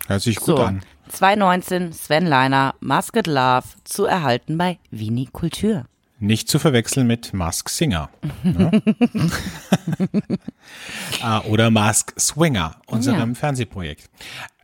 [0.06, 0.82] Hört sich gut so, an.
[1.08, 5.84] 2019 Sven Leiner, Musket Love zu erhalten bei Vinikultur.
[6.20, 8.10] Nicht zu verwechseln mit Mask Singer.
[8.42, 8.82] Ne?
[11.22, 13.34] Ah, Oder Mask Swinger, unserem Ja.
[13.34, 14.08] Fernsehprojekt.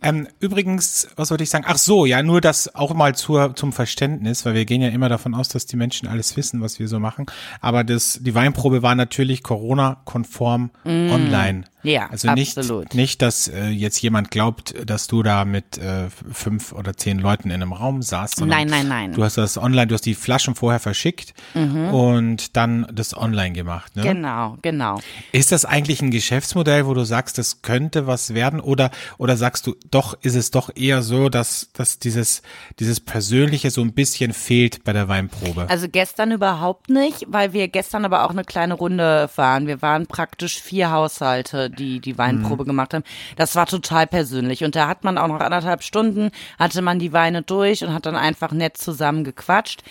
[0.02, 1.64] Ähm, übrigens, was wollte ich sagen?
[1.66, 5.08] Ach so, ja, nur das auch mal zur, zum Verständnis, weil wir gehen ja immer
[5.08, 7.26] davon aus, dass die Menschen alles wissen, was wir so machen.
[7.60, 11.60] Aber das, die Weinprobe war natürlich Corona-konform online.
[11.60, 11.64] Mm.
[11.86, 12.94] Ja, also nicht, absolut.
[12.94, 17.50] nicht, dass äh, jetzt jemand glaubt, dass du da mit äh, fünf oder zehn Leuten
[17.50, 18.40] in einem Raum saßt.
[18.44, 19.12] Nein, nein, nein.
[19.12, 23.94] Du hast das online, du hast die Flaschen vorher verschickt und dann das online gemacht.
[23.94, 24.02] Ne?
[24.02, 25.00] Genau, genau.
[25.32, 29.66] Ist das eigentlich ein Geschäftsmodell, wo du sagst, das könnte was werden oder oder sagst
[29.66, 32.42] du, doch ist es doch eher so, dass dass dieses
[32.78, 35.66] dieses persönliche so ein bisschen fehlt bei der Weinprobe?
[35.68, 39.66] Also gestern überhaupt nicht, weil wir gestern aber auch eine kleine Runde waren.
[39.66, 42.68] Wir waren praktisch vier Haushalte, die die Weinprobe Mhm.
[42.68, 43.04] gemacht haben.
[43.36, 44.64] Das war total persönlich.
[44.64, 48.06] Und da hat man auch noch anderthalb Stunden, hatte man die Weine durch und hat
[48.06, 49.82] dann einfach nett zusammen gequatscht.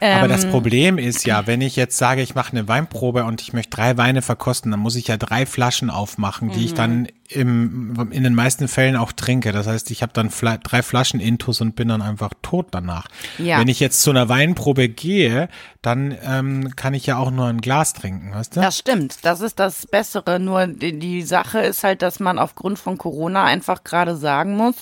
[0.00, 3.42] Aber Ähm, das Problem ist ja, wenn ich jetzt sage, ich mache eine Weinprobe und
[3.42, 6.64] ich möchte drei Weine verkosten, dann muss ich ja drei Flaschen aufmachen, die Mhm.
[6.64, 9.43] ich dann im, in den meisten Fällen auch trinke.
[9.52, 13.06] Das heißt, ich habe dann Fla drei Flaschen Intus und bin dann einfach tot danach.
[13.38, 13.58] Ja.
[13.58, 15.48] Wenn ich jetzt zu einer Weinprobe gehe,
[15.86, 18.60] dann ähm, kann ich ja auch nur ein Glas trinken, weißt du?
[18.60, 20.40] Das stimmt, das ist das Bessere.
[20.40, 24.76] Nur die, die Sache ist halt, dass man aufgrund von Corona einfach gerade sagen muss,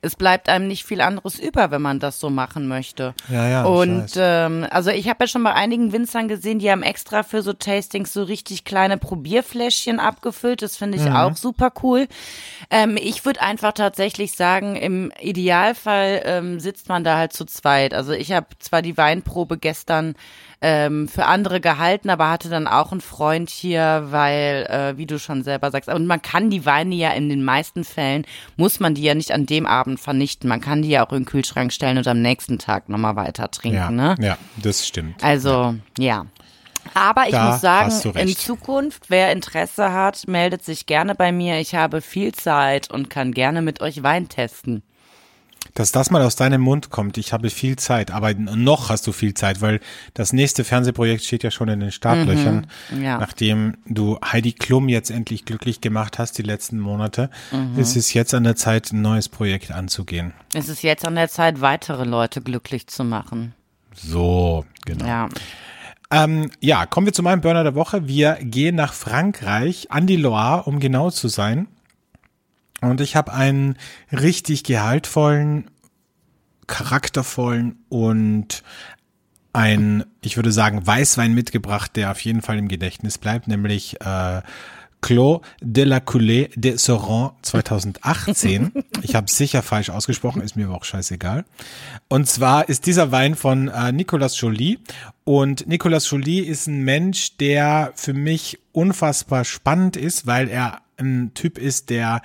[0.00, 3.14] es bleibt einem nicht viel anderes über, wenn man das so machen möchte.
[3.28, 6.82] Ja, ja, Und ähm, also ich habe ja schon bei einigen Winzern gesehen, die haben
[6.82, 10.62] extra für so Tastings so richtig kleine Probierfläschchen abgefüllt.
[10.62, 11.16] Das finde ich Mhm.
[11.16, 12.08] auch super cool.
[12.70, 17.94] Ähm, ich würde einfach tatsächlich sagen, im Idealfall ähm, sitzt man da halt zu zweit.
[17.94, 20.14] Also ich habe zwar die Weinprobe gestern
[20.60, 25.18] ähm, für andere gehalten, aber hatte dann auch einen Freund hier, weil, äh, wie du
[25.18, 28.24] schon selber sagst, und man kann die Weine ja in den meisten Fällen,
[28.56, 30.48] muss man die ja nicht an dem Abend vernichten.
[30.48, 33.50] Man kann die ja auch in den Kühlschrank stellen und am nächsten Tag nochmal weiter
[33.50, 33.76] trinken.
[33.76, 34.14] Ja, ne?
[34.20, 35.22] ja, das stimmt.
[35.22, 36.26] Also, ja.
[36.94, 38.36] Aber ich Da muss sagen, in.
[38.36, 41.60] Zukunft, wer Interesse hat, meldet sich gerne bei mir.
[41.60, 44.82] Ich habe viel Zeit und kann gerne mit euch Wein testen.
[45.74, 49.12] Dass das mal aus deinem Mund kommt, ich habe viel Zeit, aber noch hast du
[49.12, 49.80] viel Zeit, weil
[50.12, 53.16] das nächste Fernsehprojekt steht ja schon in den Startlöchern, Mhm, ja.
[53.18, 57.78] nachdem du Heidi Klum jetzt endlich glücklich gemacht hast die letzten Monate, Mhm.
[57.78, 60.34] ist es jetzt an der Zeit, ein neues Projekt anzugehen.
[60.52, 63.54] Es ist jetzt an der Zeit, weitere Leute glücklich zu machen.
[63.94, 65.06] So, genau.
[65.06, 65.28] Ja.
[66.10, 68.06] Ähm, ja, kommen wir zu meinem Burner der Woche.
[68.06, 71.68] Wir gehen nach Frankreich, an die Loire, um genau zu sein.
[72.82, 73.76] Und ich habe einen
[74.10, 75.70] richtig gehaltvollen,
[76.66, 78.62] charaktervollen und
[79.52, 84.42] ein, ich würde sagen, Weißwein mitgebracht, der auf jeden Fall im Gedächtnis bleibt, nämlich äh,
[85.00, 88.72] Clos de la Coulée de Soran 2018.
[89.02, 91.44] Ich habe sicher falsch ausgesprochen, ist mir aber auch scheißegal.
[92.08, 94.78] Und zwar ist dieser Wein von äh, Nicolas Joly.
[95.24, 101.32] Und Nicolas Joly ist ein Mensch, der für mich unfassbar spannend ist, weil er ein
[101.34, 102.22] Typ ist, der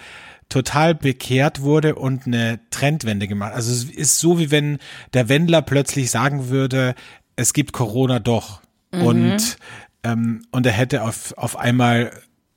[0.50, 3.54] total bekehrt wurde und eine Trendwende gemacht.
[3.54, 4.80] Also es ist so, wie wenn
[5.14, 6.96] der Wendler plötzlich sagen würde,
[7.36, 8.62] es gibt Corona doch.
[8.92, 9.58] Und,
[10.04, 12.12] ähm, und er hätte auf, auf einmal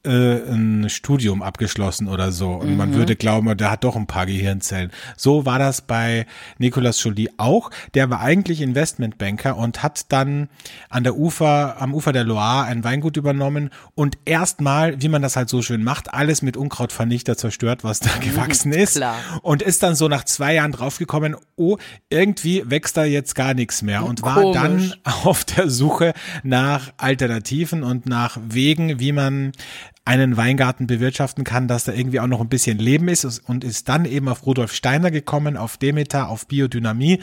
[0.06, 4.90] ein Studium abgeschlossen oder so und man würde glauben, der hat doch ein paar Gehirnzellen.
[5.16, 6.26] So war das bei
[6.58, 7.70] Nicolas Joly auch.
[7.94, 10.48] Der war eigentlich Investmentbanker und hat dann
[10.88, 15.36] an der Ufer, am Ufer der Loire ein Weingut übernommen und erstmal, wie man das
[15.36, 18.96] halt so schön macht, alles mit Unkrautvernichter zerstört, was da gewachsen ist.
[18.96, 19.16] Klar.
[19.42, 21.76] Und ist dann so nach zwei Jahren draufgekommen, oh,
[22.08, 24.54] irgendwie wächst da jetzt gar nichts mehr und war Komisch.
[24.54, 29.52] dann auf der Suche nach Alternativen und nach Wegen, wie man
[30.10, 33.88] einen Weingarten bewirtschaften kann, dass da irgendwie auch noch ein bisschen Leben ist und ist
[33.88, 37.20] dann eben auf Rudolf Steiner gekommen, auf Demeter, auf Biodynamie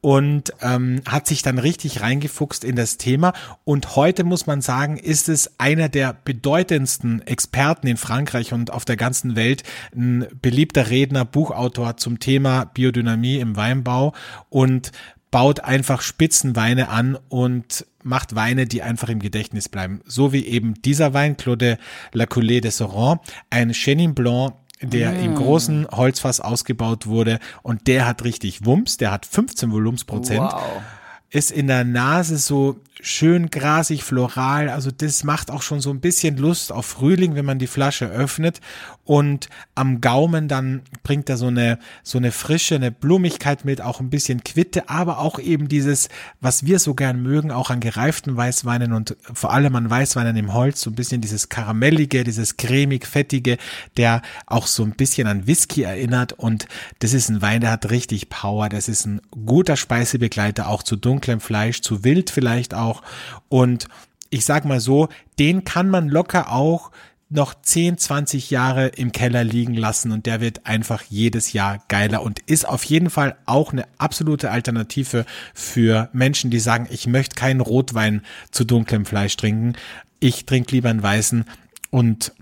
[0.00, 3.32] und ähm, hat sich dann richtig reingefuchst in das Thema.
[3.64, 8.84] Und heute muss man sagen, ist es einer der bedeutendsten Experten in Frankreich und auf
[8.84, 14.14] der ganzen Welt, ein beliebter Redner, Buchautor zum Thema Biodynamie im Weinbau
[14.48, 14.92] und
[15.30, 20.00] baut einfach Spitzenweine an und macht Weine, die einfach im Gedächtnis bleiben.
[20.06, 21.78] So wie eben dieser Wein, Claude
[22.12, 28.06] La Coulée de Soran, ein Chenin Blanc, der im großen Holzfass ausgebaut wurde und der
[28.06, 30.82] hat richtig Wumms, der hat 15 Volumensprozent Wow.
[31.30, 34.68] Ist in der Nase so schön grasig, floral.
[34.68, 38.06] Also das macht auch schon so ein bisschen Lust auf Frühling, wenn man die Flasche
[38.06, 38.60] öffnet.
[39.04, 44.00] Und am Gaumen dann bringt er so eine, so eine Frische, eine Blumigkeit mit, auch
[44.00, 46.10] ein bisschen Quitte, aber auch eben dieses,
[46.40, 50.52] was wir so gern mögen, auch an gereiften Weißweinen und vor allem an Weißweinen im
[50.52, 53.56] Holz, so ein bisschen dieses Karamellige, dieses cremig-fettige,
[53.96, 56.34] der auch so ein bisschen an Whisky erinnert.
[56.34, 56.66] Und
[56.98, 58.68] das ist ein Wein, der hat richtig Power.
[58.68, 63.02] Das ist ein guter Speisebegleiter, auch zu dunklem Fleisch, zu wild vielleicht auch.
[63.48, 63.88] Und
[64.30, 66.90] ich sag mal so, den kann man locker auch
[67.30, 72.22] noch 10, 20 Jahre im Keller liegen lassen und der wird einfach jedes Jahr geiler
[72.22, 77.34] und ist auf jeden Fall auch eine absolute Alternative für Menschen, die sagen, ich möchte
[77.34, 79.74] keinen Rotwein zu dunklem Fleisch trinken.
[80.20, 81.44] Ich trinke lieber einen weißen
[81.90, 82.32] und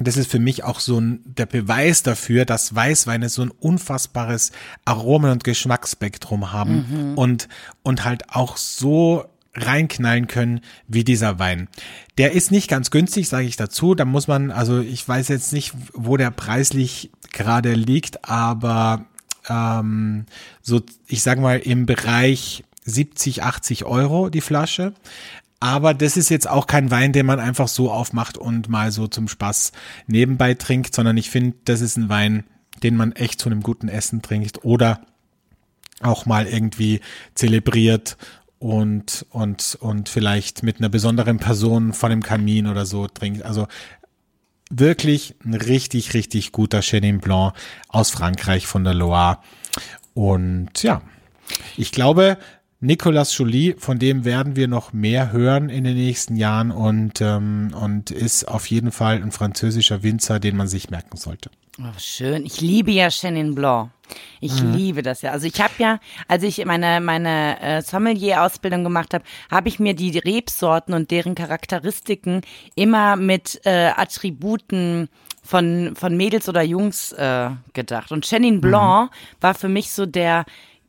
[0.00, 4.50] das ist für mich auch so ein, der Beweis dafür, dass Weißweine so ein unfassbares
[4.84, 7.48] Aromen- und Geschmacksspektrum haben und,
[7.82, 11.68] und halt auch so reinknallen können wie dieser Wein.
[12.18, 13.94] Der ist nicht ganz günstig, sage ich dazu.
[13.94, 19.04] Da muss man, also ich weiß jetzt nicht, wo der preislich gerade liegt, aber
[19.48, 20.26] ähm,
[20.62, 24.92] so, ich sag mal, im Bereich 70, 80 Euro die Flasche.
[25.64, 29.06] Aber das ist jetzt auch kein Wein, den man einfach so aufmacht und mal so
[29.06, 29.72] zum Spaß
[30.06, 32.44] nebenbei trinkt, sondern ich finde, das ist ein Wein,
[32.82, 35.00] den man echt zu einem guten Essen trinkt oder
[36.02, 37.00] auch mal irgendwie
[37.34, 38.18] zelebriert
[38.58, 43.42] und, und, und vielleicht mit einer besonderen Person vor dem Kamin oder so trinkt.
[43.42, 43.66] Also
[44.68, 47.54] wirklich ein richtig, richtig guter Chenin Blanc
[47.88, 49.38] aus Frankreich von der Loire.
[50.12, 51.00] Und ja,
[51.78, 52.36] ich glaube,
[52.84, 57.74] Nicolas Joly, von dem werden wir noch mehr hören in den nächsten Jahren und, ähm,
[57.80, 61.50] und ist auf jeden Fall ein französischer Winzer, den man sich merken sollte.
[61.80, 62.44] Oh, schön.
[62.44, 63.90] Ich liebe ja Chenin Blanc.
[64.40, 65.32] Ich liebe das ja.
[65.32, 69.94] Also ich habe ja, als ich meine meine äh, Sommelier-Ausbildung gemacht habe, habe ich mir
[69.94, 72.42] die Rebsorten und deren Charakteristiken
[72.74, 75.08] immer mit äh, Attributen
[75.42, 78.12] von von Mädels oder Jungs äh, gedacht.
[78.12, 80.44] Und Chenin Blanc war für mich so der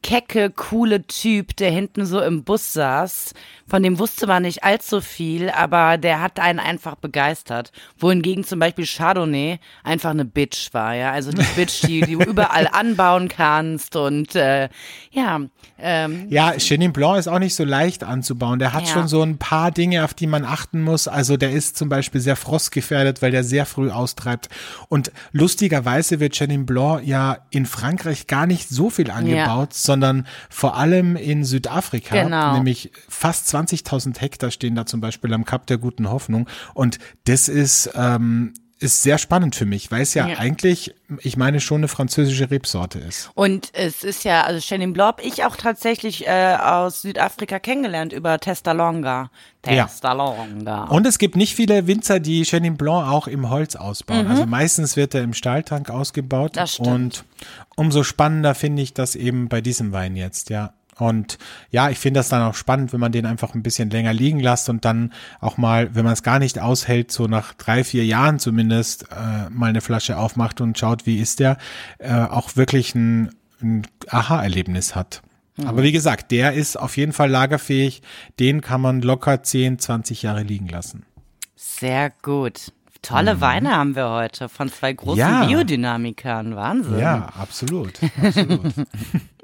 [0.05, 3.33] kecke, coole Typ, der hinten so im Bus saß.
[3.67, 7.71] Von dem wusste man nicht allzu viel, aber der hat einen einfach begeistert.
[7.97, 11.11] Wohingegen zum Beispiel Chardonnay einfach eine Bitch war, ja.
[11.11, 14.69] Also die Bitch, die, die du überall anbauen kannst und äh,
[15.11, 15.41] ja.
[15.79, 18.59] Ähm, Ja, Chenin Blanc ist auch nicht so leicht anzubauen.
[18.59, 18.93] Der hat Ja.
[18.93, 21.07] schon so ein paar Dinge, auf die man achten muss.
[21.07, 24.49] Also der ist zum Beispiel sehr frostgefährdet, weil der sehr früh austreibt.
[24.87, 30.75] Und lustigerweise wird Chenin Blanc ja in Frankreich gar nicht so viel angebaut, sondern vor
[30.75, 32.21] allem in Südafrika.
[32.21, 32.53] Genau.
[32.53, 36.49] Nämlich fast 20.000 Hektar stehen da zum Beispiel am Kap der Guten Hoffnung.
[36.73, 38.53] Und das ist, ähm,
[38.85, 40.37] ist sehr spannend für mich, weil es ja, Ja.
[40.37, 43.29] eigentlich, ich meine, schon eine französische Rebsorte ist.
[43.35, 48.13] Und es ist ja, also Chenin Blanc, hab ich auch tatsächlich äh, aus Südafrika kennengelernt
[48.13, 49.29] über Testalonga.
[49.67, 49.85] Ja.
[49.85, 50.85] Testalonga.
[50.85, 54.25] Und es gibt nicht viele Winzer, die Chenin Blanc auch im Holz ausbauen.
[54.25, 54.31] Mhm.
[54.31, 56.55] Also meistens wird er im Stahltank ausgebaut.
[56.55, 56.87] Das stimmt.
[56.87, 57.25] Und
[57.75, 60.73] umso spannender finde ich das eben bei diesem Wein jetzt, ja.
[60.97, 61.37] Und
[61.71, 64.39] ja, ich finde das dann auch spannend, wenn man den einfach ein bisschen länger liegen
[64.39, 68.05] lässt und dann auch mal, wenn man es gar nicht aushält, so nach drei, vier
[68.05, 71.57] Jahren zumindest äh, mal eine Flasche aufmacht und schaut, wie ist der,
[71.99, 73.31] äh, auch wirklich ein,
[73.61, 75.21] ein Aha-Erlebnis hat.
[75.57, 75.67] Mhm.
[75.67, 78.01] Aber wie gesagt, der ist auf jeden Fall lagerfähig.
[78.39, 81.05] Den kann man locker 10, 20 Jahre liegen lassen.
[81.55, 82.71] Sehr gut.
[83.01, 85.29] Tolle Weine haben wir heute von zwei großen Mhm.
[85.29, 85.45] Ja.
[85.45, 86.55] Biodynamikern.
[86.55, 86.97] Wahnsinn.
[86.97, 87.99] Ja, absolut.
[88.21, 88.73] absolut.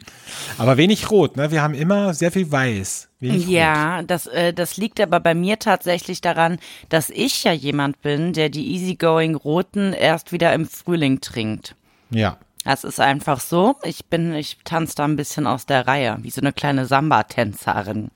[0.57, 1.51] Aber wenig rot, ne?
[1.51, 3.09] Wir haben immer sehr viel weiß.
[3.19, 3.51] Wenig Rot.
[3.51, 6.59] Ja, das, äh, das liegt aber bei mir tatsächlich daran,
[6.89, 11.75] dass ich ja jemand bin, der die easygoing Roten erst wieder im Frühling trinkt.
[12.09, 12.37] Ja.
[12.63, 13.75] Das ist einfach so.
[13.83, 18.11] Ich bin, ich tanze da ein bisschen aus der Reihe, wie so eine kleine Samba-Tänzerin.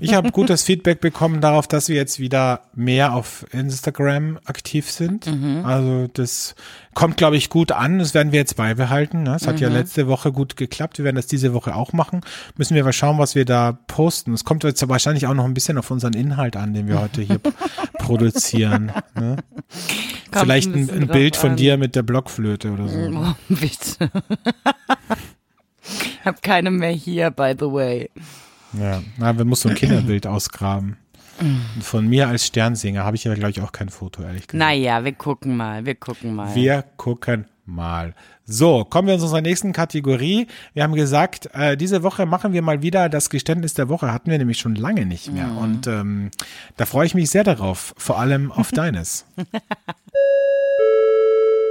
[0.00, 5.26] Ich habe gutes Feedback bekommen darauf, dass wir jetzt wieder mehr auf Instagram aktiv sind.
[5.26, 5.64] Mhm.
[5.64, 6.54] Also das
[6.94, 7.98] kommt, glaube ich, gut an.
[7.98, 9.22] Das werden wir jetzt beibehalten.
[9.22, 9.34] Ne?
[9.34, 9.62] Es hat Mhm.
[9.62, 10.98] ja letzte Woche gut geklappt.
[10.98, 12.20] Wir werden das diese Woche auch machen.
[12.56, 14.32] Müssen wir mal schauen, was wir da posten.
[14.34, 17.22] Es kommt jetzt wahrscheinlich auch noch ein bisschen auf unseren Inhalt an, den wir heute
[17.22, 17.40] hier
[17.98, 18.92] produzieren.
[19.18, 19.36] Ne?
[20.32, 21.56] Vielleicht ein ein, Bild von an.
[21.56, 22.98] dir mit der Blockflöte oder so.
[22.98, 24.10] Oh, bitte.
[25.84, 28.10] ich habe keine mehr hier, by the way.
[28.80, 30.96] Ja, na, wir müssen so ein Kinderbild ausgraben.
[31.80, 34.54] Von mir als Sternsinger habe ich aber, glaube ich, auch kein Foto, ehrlich gesagt.
[34.54, 36.54] Naja, wir gucken mal, wir gucken mal.
[36.54, 38.14] Wir gucken mal.
[38.44, 40.46] So, kommen wir zu unserer nächsten Kategorie.
[40.74, 44.12] Wir haben gesagt, äh, diese Woche machen wir mal wieder das Geständnis der Woche.
[44.12, 45.46] Hatten wir nämlich schon lange nicht mehr.
[45.46, 45.58] Mhm.
[45.58, 46.30] Und ähm,
[46.76, 47.94] da freue ich mich sehr darauf.
[47.96, 49.24] Vor allem auf deines.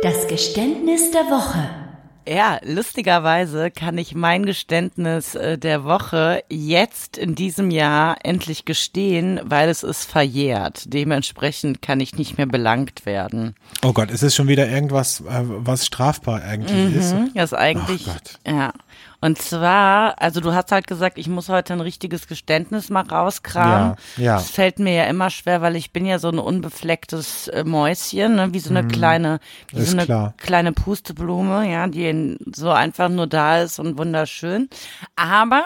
[0.01, 1.82] Das Geständnis der Woche.
[2.27, 9.41] Ja, lustigerweise kann ich mein Geständnis äh, der Woche jetzt in diesem Jahr endlich gestehen,
[9.43, 10.93] weil es ist verjährt.
[10.93, 13.55] Dementsprechend kann ich nicht mehr belangt werden.
[13.83, 17.11] Oh Gott, ist es schon wieder irgendwas, äh, was strafbar eigentlich ist?
[17.13, 18.39] Hm, Das ist eigentlich, Ach Gott.
[18.47, 18.73] ja.
[19.23, 23.95] Und zwar, also du hast halt gesagt, ich muss heute ein richtiges Geständnis mal rauskramen.
[24.17, 24.33] Ja, ja.
[24.35, 28.35] Das fällt mir ja immer schwer, weil ich bin ja so ein unbeflecktes äh, Mäuschen,
[28.35, 28.53] ne?
[28.53, 30.33] wie so eine kleine, wie so eine klar.
[30.35, 34.67] kleine Pusteblume, ja, die so einfach nur da ist und wunderschön.
[35.15, 35.63] Aber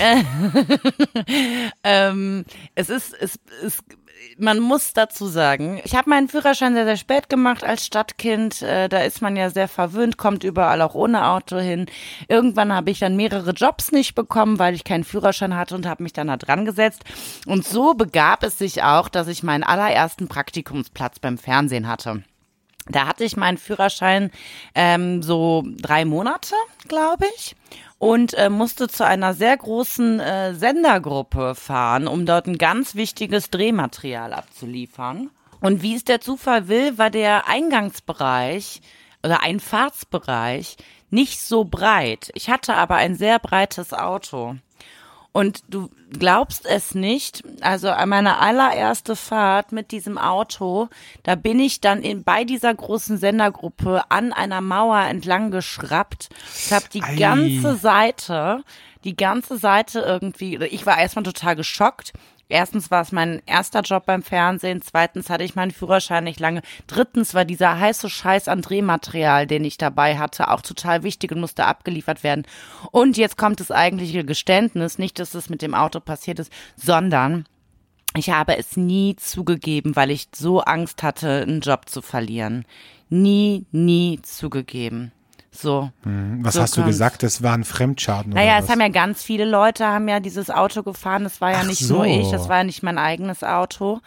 [0.00, 0.24] äh,
[1.84, 3.84] ähm, es ist, es, es,
[4.38, 8.62] man muss dazu sagen, ich habe meinen Führerschein sehr, sehr spät gemacht als Stadtkind.
[8.62, 11.86] Äh, da ist man ja sehr verwöhnt, kommt überall auch ohne Auto hin.
[12.28, 16.02] Irgendwann habe ich dann mehrere Jobs nicht bekommen, weil ich keinen Führerschein hatte und habe
[16.02, 17.04] mich dann da dran gesetzt.
[17.46, 22.22] Und so begab es sich auch, dass ich meinen allerersten Praktikumsplatz beim Fernsehen hatte.
[22.90, 24.30] Da hatte ich meinen Führerschein
[24.74, 26.54] ähm, so drei Monate,
[26.88, 27.56] glaube ich,
[27.98, 33.50] und äh, musste zu einer sehr großen äh, Sendergruppe fahren, um dort ein ganz wichtiges
[33.50, 35.30] Drehmaterial abzuliefern.
[35.60, 38.80] Und wie es der Zufall will, war der Eingangsbereich
[39.22, 40.76] oder Einfahrtsbereich
[41.10, 42.30] nicht so breit.
[42.34, 44.56] Ich hatte aber ein sehr breites Auto.
[45.32, 50.88] Und du glaubst es nicht, also an meine allererste Fahrt mit diesem Auto,
[51.22, 56.30] da bin ich dann in, bei dieser großen Sendergruppe an einer Mauer entlang geschraubt.
[56.56, 57.14] Ich habe die Ei.
[57.14, 58.64] ganze Seite,
[59.04, 62.12] die ganze Seite irgendwie, ich war erstmal total geschockt.
[62.50, 66.62] Erstens war es mein erster Job beim Fernsehen, zweitens hatte ich meinen Führerschein nicht lange,
[66.88, 71.40] drittens war dieser heiße Scheiß an Drehmaterial, den ich dabei hatte, auch total wichtig und
[71.40, 72.44] musste abgeliefert werden.
[72.90, 77.46] Und jetzt kommt das eigentliche Geständnis, nicht, dass es mit dem Auto passiert ist, sondern
[78.16, 82.64] ich habe es nie zugegeben, weil ich so Angst hatte, einen Job zu verlieren.
[83.08, 85.12] Nie, nie zugegeben.
[85.52, 85.90] So.
[86.04, 87.22] Was So hast du gesagt?
[87.22, 90.82] Das war ein Fremdschaden Naja, es haben ja ganz viele Leute haben ja dieses Auto
[90.82, 91.24] gefahren.
[91.24, 91.96] Das war ja Ach nicht so.
[91.96, 94.00] nur ich, das war ja nicht mein eigenes Auto.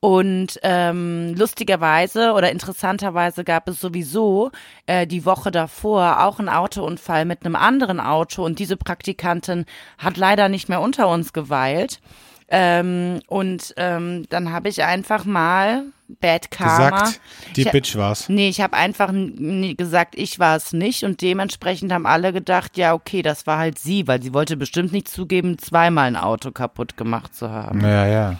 [0.00, 4.50] Und ähm, lustigerweise oder interessanterweise gab es sowieso
[4.86, 9.66] äh, die Woche davor auch einen Autounfall mit einem anderen Auto und diese Praktikantin
[9.98, 12.00] hat leider nicht mehr unter uns geweilt.
[12.50, 15.84] Ähm, und ähm, dann habe ich einfach mal
[16.20, 16.90] Bad Karma.
[16.90, 17.20] Gesagt,
[17.54, 18.28] die ich, Bitch war's.
[18.28, 19.12] Nee, ich habe einfach
[19.76, 23.78] gesagt, ich war es nicht und dementsprechend haben alle gedacht, ja, okay, das war halt
[23.78, 27.80] sie, weil sie wollte bestimmt nicht zugeben, zweimal ein Auto kaputt gemacht zu haben.
[27.82, 28.36] Ja, ja.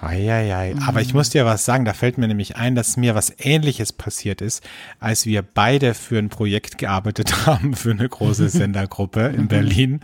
[0.00, 0.74] Eieiei.
[0.86, 3.92] Aber ich muss dir was sagen, da fällt mir nämlich ein, dass mir was ähnliches
[3.92, 4.62] passiert ist,
[5.00, 10.00] als wir beide für ein Projekt gearbeitet haben, für eine große Sendergruppe in Berlin,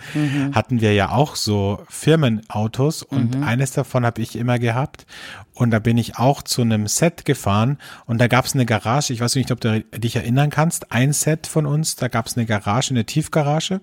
[0.52, 5.06] hatten wir ja auch so Firmenautos und eines davon habe ich immer gehabt.
[5.54, 9.12] Und da bin ich auch zu einem Set gefahren und da gab es eine Garage,
[9.12, 12.36] ich weiß nicht, ob du dich erinnern kannst, ein Set von uns, da gab es
[12.36, 13.80] eine Garage, eine Tiefgarage.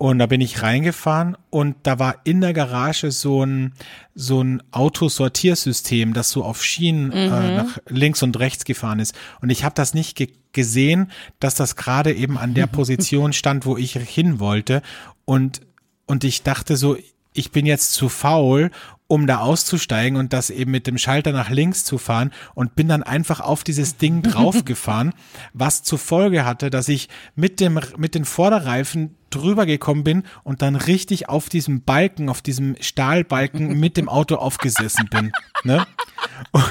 [0.00, 3.72] Und da bin ich reingefahren und da war in der Garage so ein,
[4.14, 9.18] so ein Autosortiersystem, das so auf Schienen äh, nach links und rechts gefahren ist.
[9.40, 13.66] Und ich habe das nicht ge gesehen, dass das gerade eben an der Position stand,
[13.66, 14.82] wo ich hin wollte.
[15.24, 15.60] Und,
[16.06, 16.96] und ich dachte so,
[17.34, 18.70] ich bin jetzt zu faul,
[19.08, 22.88] um da auszusteigen und das eben mit dem Schalter nach links zu fahren und bin
[22.88, 25.14] dann einfach auf dieses Ding draufgefahren,
[25.52, 30.62] was zur Folge hatte, dass ich mit dem, mit den Vorderreifen drüber gekommen bin und
[30.62, 35.32] dann richtig auf diesem Balken, auf diesem Stahlbalken mit dem Auto aufgesessen bin.
[35.64, 35.86] Ne?
[36.52, 36.64] Und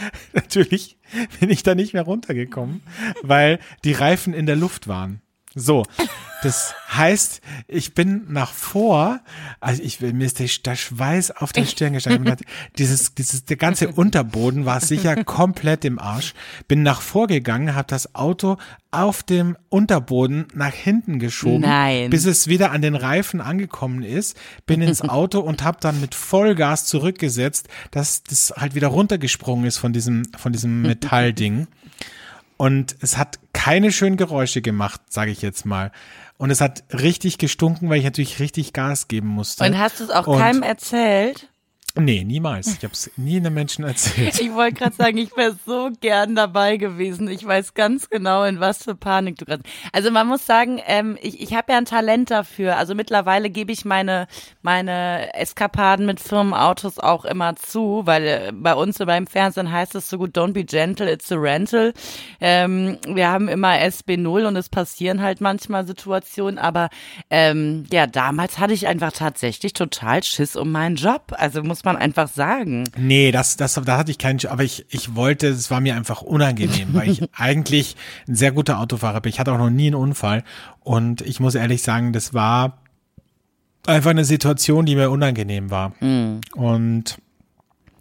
[0.32, 0.98] natürlich
[1.38, 2.82] bin ich da nicht mehr runtergekommen,
[3.22, 5.20] weil die Reifen in der Luft waren.
[5.56, 5.84] So,
[6.44, 9.20] das heißt, ich bin nach vor,
[9.58, 12.36] also ich mir ist der, der Schweiß auf der Stirn gestanden.
[12.78, 16.34] Dieses, dieses, der ganze Unterboden war sicher komplett im Arsch.
[16.68, 18.58] Bin nach vorgegangen, habe das Auto
[18.92, 22.10] auf dem Unterboden nach hinten geschoben, Nein.
[22.10, 24.36] bis es wieder an den Reifen angekommen ist.
[24.66, 29.78] Bin ins Auto und habe dann mit Vollgas zurückgesetzt, dass das halt wieder runtergesprungen ist
[29.78, 31.66] von diesem, von diesem Metallding.
[32.56, 35.92] Und es hat keine schönen Geräusche gemacht, sage ich jetzt mal.
[36.38, 39.64] Und es hat richtig gestunken, weil ich natürlich richtig Gas geben musste.
[39.64, 41.49] Und hast du es auch Und- keinem erzählt?
[41.96, 42.68] Nee, niemals.
[42.68, 44.40] Ich habe es nie einem Menschen erzählt.
[44.40, 47.28] Ich wollte gerade sagen, ich wäre so gern dabei gewesen.
[47.28, 49.62] Ich weiß ganz genau, in was für Panik du gerade.
[49.92, 52.76] Also man muss sagen, ähm, ich, ich habe ja ein Talent dafür.
[52.76, 54.28] Also mittlerweile gebe ich meine
[54.62, 60.08] meine Eskapaden mit Firmenautos auch immer zu, weil äh, bei uns beim Fernsehen heißt es
[60.08, 61.92] so gut, don't be gentle, it's a rental.
[62.40, 66.90] Ähm, wir haben immer SB0 und es passieren halt manchmal Situationen, aber
[67.30, 71.32] ähm, ja, damals hatte ich einfach tatsächlich total Schiss um meinen Job.
[71.36, 72.84] Also muss man einfach sagen.
[72.96, 76.22] Nee, das, das, da hatte ich keinen, aber ich, ich wollte, es war mir einfach
[76.22, 77.96] unangenehm, weil ich eigentlich
[78.28, 79.30] ein sehr guter Autofahrer bin.
[79.30, 80.44] Ich hatte auch noch nie einen Unfall
[80.80, 82.78] und ich muss ehrlich sagen, das war
[83.86, 85.92] einfach eine Situation, die mir unangenehm war.
[86.54, 87.18] Und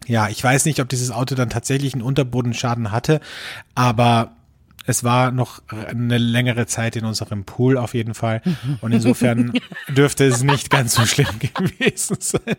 [0.07, 3.21] ja, ich weiß nicht, ob dieses Auto dann tatsächlich einen Unterbodenschaden hatte,
[3.75, 4.31] aber
[4.89, 8.41] es war noch eine längere Zeit in unserem Pool auf jeden Fall.
[8.81, 9.53] Und insofern
[9.87, 12.55] dürfte es nicht ganz so schlimm gewesen sein.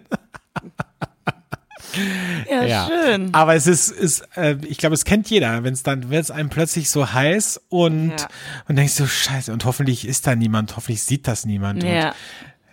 [2.50, 2.88] Ja, Ja.
[2.88, 3.34] schön.
[3.34, 6.30] Aber es ist, ist äh, ich glaube, es kennt jeder, wenn es dann wird es
[6.30, 8.28] einem plötzlich so heiß und Ja.
[8.68, 11.82] und denkst so Scheiße und hoffentlich ist da niemand, hoffentlich sieht das niemand.
[11.82, 12.08] Ja.
[12.08, 12.14] Und,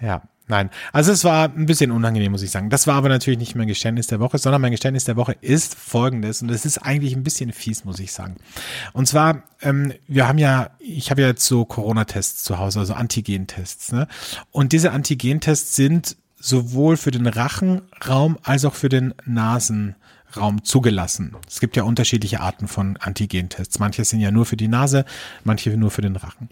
[0.07, 0.21] ja.
[0.49, 2.69] Nein, also es war ein bisschen unangenehm, muss ich sagen.
[2.69, 5.75] Das war aber natürlich nicht mein Geständnis der Woche, sondern mein Geständnis der Woche ist
[5.75, 8.37] folgendes und es ist eigentlich ein bisschen fies, muss ich sagen.
[8.93, 12.93] Und zwar, ähm, wir haben ja, ich habe ja jetzt so Corona-Tests zu Hause, also
[12.93, 14.07] Antigen-Tests, ne?
[14.51, 21.35] Und diese Antigen-Tests sind sowohl für den Rachenraum als auch für den Nasenraum zugelassen.
[21.47, 23.79] Es gibt ja unterschiedliche Arten von Antigentests.
[23.79, 25.05] Manche sind ja nur für die Nase,
[25.43, 26.49] manche nur für den Rachen.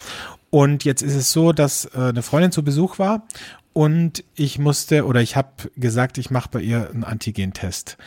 [0.49, 3.27] Und jetzt ist es so, dass äh, eine Freundin zu Besuch war
[3.73, 7.97] und ich musste oder ich habe gesagt, ich mache bei ihr einen Antigentest.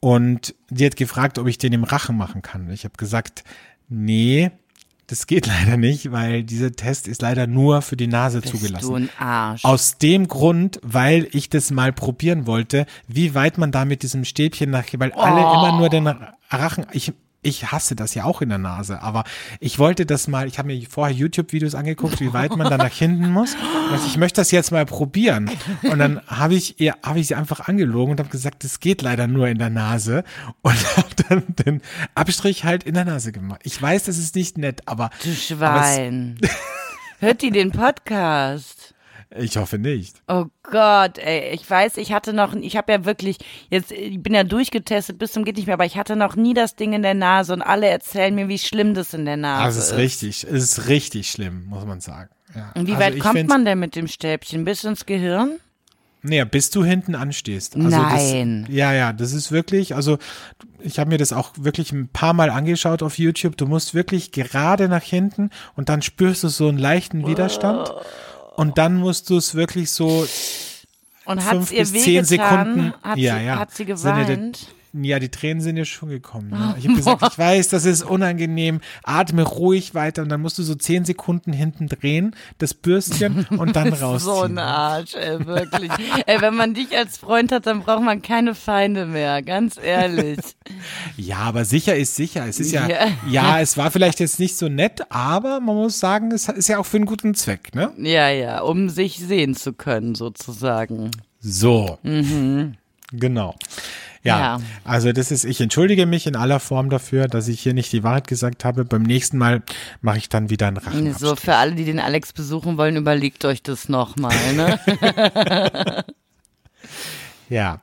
[0.00, 2.70] Und die hat gefragt, ob ich den im Rachen machen kann.
[2.70, 3.42] Ich habe gesagt,
[3.88, 4.52] nee,
[5.08, 8.86] das geht leider nicht, weil dieser Test ist leider nur für die Nase Bist zugelassen.
[8.86, 9.64] du ein Arsch.
[9.64, 14.24] Aus dem Grund, weil ich das mal probieren wollte, wie weit man da mit diesem
[14.24, 15.54] Stäbchen nach, weil alle Oh.
[15.54, 16.06] immer nur den
[16.50, 19.24] Rachen, ich, ich hasse das ja auch in der Nase, aber
[19.60, 22.92] ich wollte das mal, ich habe mir vorher YouTube-Videos angeguckt, wie weit man da nach
[22.92, 23.54] hinten muss.
[23.54, 25.50] Und ich möchte das jetzt mal probieren.
[25.82, 29.02] Und dann habe ich ihr, habe ich sie einfach angelogen und habe gesagt, das geht
[29.02, 30.24] leider nur in der Nase.
[30.62, 31.82] Und habe dann den
[32.14, 33.60] Abstrich halt in der Nase gemacht.
[33.62, 36.38] Ich weiß, das ist nicht nett, aber du Schwein.
[37.20, 38.77] Hört die den Podcast?
[39.36, 40.22] Ich hoffe nicht.
[40.26, 43.38] Oh Gott, ey, ich weiß, ich hatte noch, ich habe ja wirklich,
[43.70, 46.54] jetzt, ich bin ja durchgetestet bis zum geht nicht mehr, aber ich hatte noch nie
[46.54, 49.64] das Ding in der Nase und alle erzählen mir, wie schlimm das in der Nase
[49.64, 52.30] Also es ist richtig, es ist richtig schlimm, muss man sagen.
[52.54, 52.72] Ja.
[52.74, 54.64] Und wie also weit kommt man denn mit dem Stäbchen?
[54.64, 55.58] Bis ins Gehirn?
[56.22, 57.76] Nee, bis du hinten anstehst.
[57.76, 58.64] Also Nein.
[58.66, 60.18] Das, ja, ja, das ist wirklich, also
[60.80, 63.56] ich habe mir das auch wirklich ein paar Mal angeschaut auf YouTube.
[63.56, 67.92] Du musst wirklich gerade nach hinten und dann spürst du so einen leichten Widerstand.
[68.58, 70.26] Und dann musst du es wirklich so
[71.26, 72.24] Und fünf bis zehn?
[72.24, 72.92] Sekunden.
[73.04, 73.58] Hat, ja, sie, ja.
[73.60, 74.66] hat sie geweint?
[74.92, 76.50] Ja, die Tränen sind ja schon gekommen.
[76.52, 76.74] Ja.
[76.78, 78.80] Ich habe gesagt, ich weiß, das ist unangenehm.
[79.04, 83.76] Atme ruhig weiter und dann musst du so zehn Sekunden hinten drehen, das Bürstchen und
[83.76, 84.34] dann rausziehen.
[84.34, 85.90] So ein Arsch, ey, wirklich.
[86.26, 90.38] ey, wenn man dich als Freund hat, dann braucht man keine Feinde mehr, ganz ehrlich.
[91.16, 92.46] Ja, aber sicher ist sicher.
[92.46, 93.06] Es ist ja, Ja.
[93.30, 96.78] ja, es war vielleicht jetzt nicht so nett, aber man muss sagen, es ist ja
[96.78, 97.92] auch für einen guten Zweck, ne?
[97.98, 101.10] Ja, ja, um sich sehen zu können, sozusagen.
[101.40, 101.98] So.
[103.12, 103.54] Genau.
[104.24, 104.64] Ja, Mhm.
[104.64, 104.68] Ja.
[104.84, 108.02] also das ist, ich entschuldige mich in aller Form dafür, dass ich hier nicht die
[108.02, 108.84] Wahrheit gesagt habe.
[108.84, 109.62] Beim nächsten Mal
[110.00, 111.14] mache ich dann wieder einen Rachen.
[111.14, 114.78] So, für alle, die den Alex besuchen wollen, überlegt euch das nochmal, ne?
[117.48, 117.80] Ja.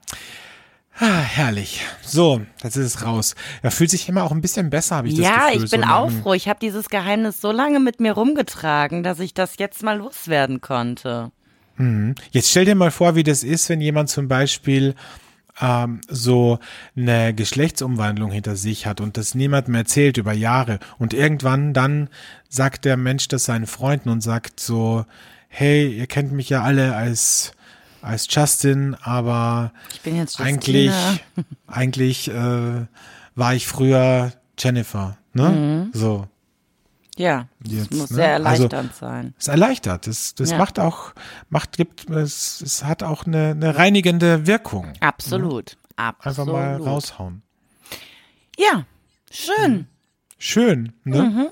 [0.98, 1.82] Ah, herrlich.
[2.02, 3.36] So, jetzt ist es raus.
[3.62, 5.64] Er fühlt sich immer auch ein bisschen besser, habe ich das ja, Gefühl.
[5.66, 6.34] ich bin so auch froh.
[6.34, 10.62] Ich habe dieses Geheimnis so lange mit mir rumgetragen, dass ich das jetzt mal loswerden
[10.62, 11.32] konnte.
[12.32, 14.96] Jetzt stell dir mal vor, wie das ist, wenn jemand zum Beispiel
[15.62, 16.60] ähm, so
[16.96, 22.10] eine Geschlechtsumwandlung hinter sich hat und das niemandem erzählt über Jahre und irgendwann dann
[22.50, 25.06] sagt der Mensch das seinen Freunden und sagt so,
[25.48, 27.54] hey, ihr kennt mich ja alle als
[28.02, 30.92] als Justin, aber Ich bin jetzt eigentlich
[31.68, 32.86] eigentlich äh,
[33.36, 35.50] war ich früher Jennifer, ne?
[35.50, 35.90] Mhm.
[35.92, 36.28] So.
[37.18, 38.16] Ja, das Jetzt, muss ne?
[38.18, 39.34] sehr Also- erleichternd sein.
[39.40, 40.08] Es erleichtert.
[40.08, 40.58] Das, das Ja.
[40.58, 41.14] macht auch,
[41.50, 44.94] macht, gibt, es, es hat auch eine, eine reinigende Wirkung.
[45.00, 45.78] Absolut.
[45.96, 46.54] Einfach Absolut.
[46.54, 47.42] mal raushauen.
[48.58, 48.86] Ja,
[49.32, 49.88] schön.
[50.38, 51.22] Schön, ne?
[51.24, 51.48] Mhm.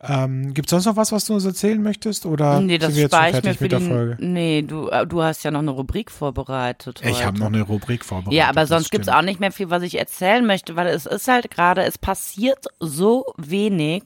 [0.00, 2.24] Ähm, gibt sonst noch was, was du uns erzählen möchtest?
[2.24, 3.88] Oder Nee, das sind wir jetzt schon spare ich mir fertig für mit der die.
[3.88, 4.16] Folge?
[4.20, 7.00] Nee, du, äh, du hast ja noch eine Rubrik vorbereitet.
[7.02, 7.26] Ich heute.
[7.26, 8.32] habe noch eine Rubrik vorbereitet.
[8.38, 9.18] Ja, aber das sonst gibt's stimmt.
[9.18, 12.66] auch nicht mehr viel, was ich erzählen möchte, weil es ist halt gerade, es passiert
[12.78, 14.04] so wenig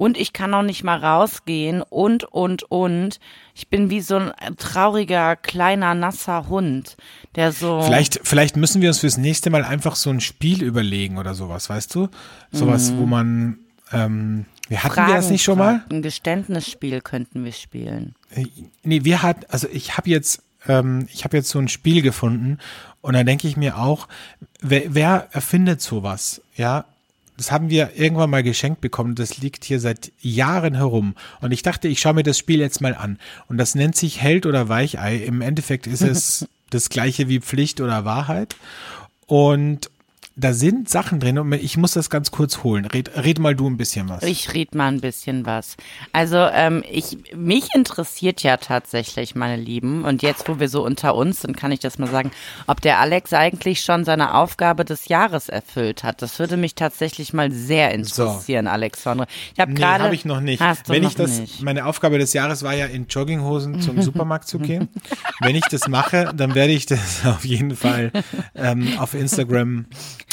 [0.00, 3.20] und ich kann auch nicht mal rausgehen und, und, und.
[3.54, 6.96] Ich bin wie so ein trauriger, kleiner, nasser Hund,
[7.36, 7.82] der so.
[7.82, 11.68] Vielleicht, vielleicht müssen wir uns fürs nächste Mal einfach so ein Spiel überlegen oder sowas,
[11.68, 12.08] weißt du?
[12.50, 13.58] Sowas, wo man,
[13.92, 15.84] ähm, wir hatten wir das nicht schon mal?
[15.90, 18.14] Ein Geständnisspiel könnten wir spielen.
[18.82, 22.56] Nee, wir hatten, also ich habe jetzt, ähm, ich habe jetzt so ein Spiel gefunden
[23.02, 24.08] und da denke ich mir auch,
[24.62, 26.40] wer, wer erfindet sowas?
[26.56, 26.86] Ja,
[27.40, 29.14] das haben wir irgendwann mal geschenkt bekommen.
[29.14, 31.14] Das liegt hier seit Jahren herum.
[31.40, 33.18] Und ich dachte, ich schaue mir das Spiel jetzt mal an.
[33.48, 35.16] Und das nennt sich Held oder Weichei.
[35.16, 38.56] Im Endeffekt ist es das gleiche wie Pflicht oder Wahrheit.
[39.24, 39.90] Und
[40.36, 42.84] da sind Sachen drin und ich muss das ganz kurz holen.
[42.86, 44.22] Red, red mal du ein bisschen was.
[44.22, 45.76] Ich red mal ein bisschen was.
[46.12, 51.14] Also ähm, ich mich interessiert ja tatsächlich, meine Lieben, und jetzt, wo wir so unter
[51.14, 52.30] uns sind, kann ich das mal sagen,
[52.66, 56.22] ob der Alex eigentlich schon seine Aufgabe des Jahres erfüllt hat.
[56.22, 59.26] Das würde mich tatsächlich mal sehr interessieren, Alexandre.
[59.52, 60.04] Ich habe Nee, gerade.
[60.04, 60.60] habe ich noch nicht.
[60.62, 61.62] Hast du Wenn noch ich das, nicht.
[61.62, 64.88] meine Aufgabe des Jahres war ja in Jogginghosen zum Supermarkt zu gehen.
[65.40, 68.12] Wenn ich das mache, dann werde ich das auf jeden Fall
[68.54, 69.86] ähm, auf Instagram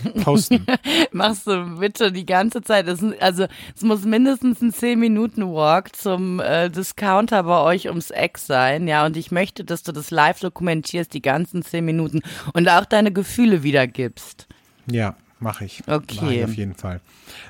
[0.24, 0.66] posten.
[1.12, 2.88] Machst du bitte die ganze Zeit.
[2.88, 8.88] Es, also es muss mindestens ein 10-Minuten-Walk zum äh, Discounter bei euch ums Eck sein,
[8.88, 9.06] ja.
[9.06, 12.22] Und ich möchte, dass du das live dokumentierst, die ganzen 10 Minuten
[12.54, 14.48] und auch deine Gefühle wiedergibst.
[14.90, 15.84] Ja, mache ich.
[15.88, 16.18] Okay.
[16.22, 17.02] Mach ich auf jeden Fall.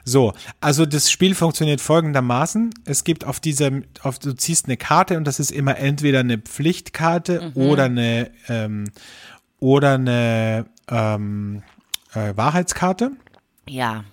[0.03, 2.71] So, also das Spiel funktioniert folgendermaßen.
[2.85, 6.37] Es gibt auf diesem, auf, du ziehst eine Karte und das ist immer entweder eine
[6.37, 8.85] Pflichtkarte oder eine, ähm,
[9.59, 11.63] oder eine ähm,
[12.17, 13.11] äh, Wahrheitskarte.
[13.69, 14.03] Ja.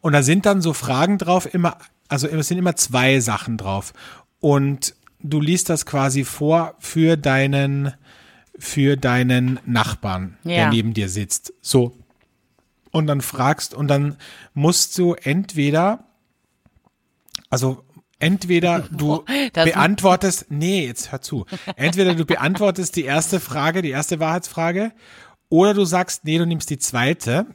[0.00, 1.76] Und da sind dann so Fragen drauf, immer,
[2.08, 3.92] also es sind immer zwei Sachen drauf.
[4.40, 7.92] Und du liest das quasi vor für deinen,
[8.58, 10.70] für deinen Nachbarn, der Ja.
[10.70, 11.52] neben dir sitzt.
[11.60, 11.96] So.
[12.90, 14.16] Und dann fragst, und dann
[14.54, 16.04] musst du entweder,
[17.50, 17.84] also
[18.18, 21.46] entweder du Das- beantwortest, nee, jetzt hör zu.
[21.76, 24.92] Entweder du beantwortest die erste Frage, die erste Wahrheitsfrage,
[25.50, 27.46] oder du sagst, nee, du nimmst die zweite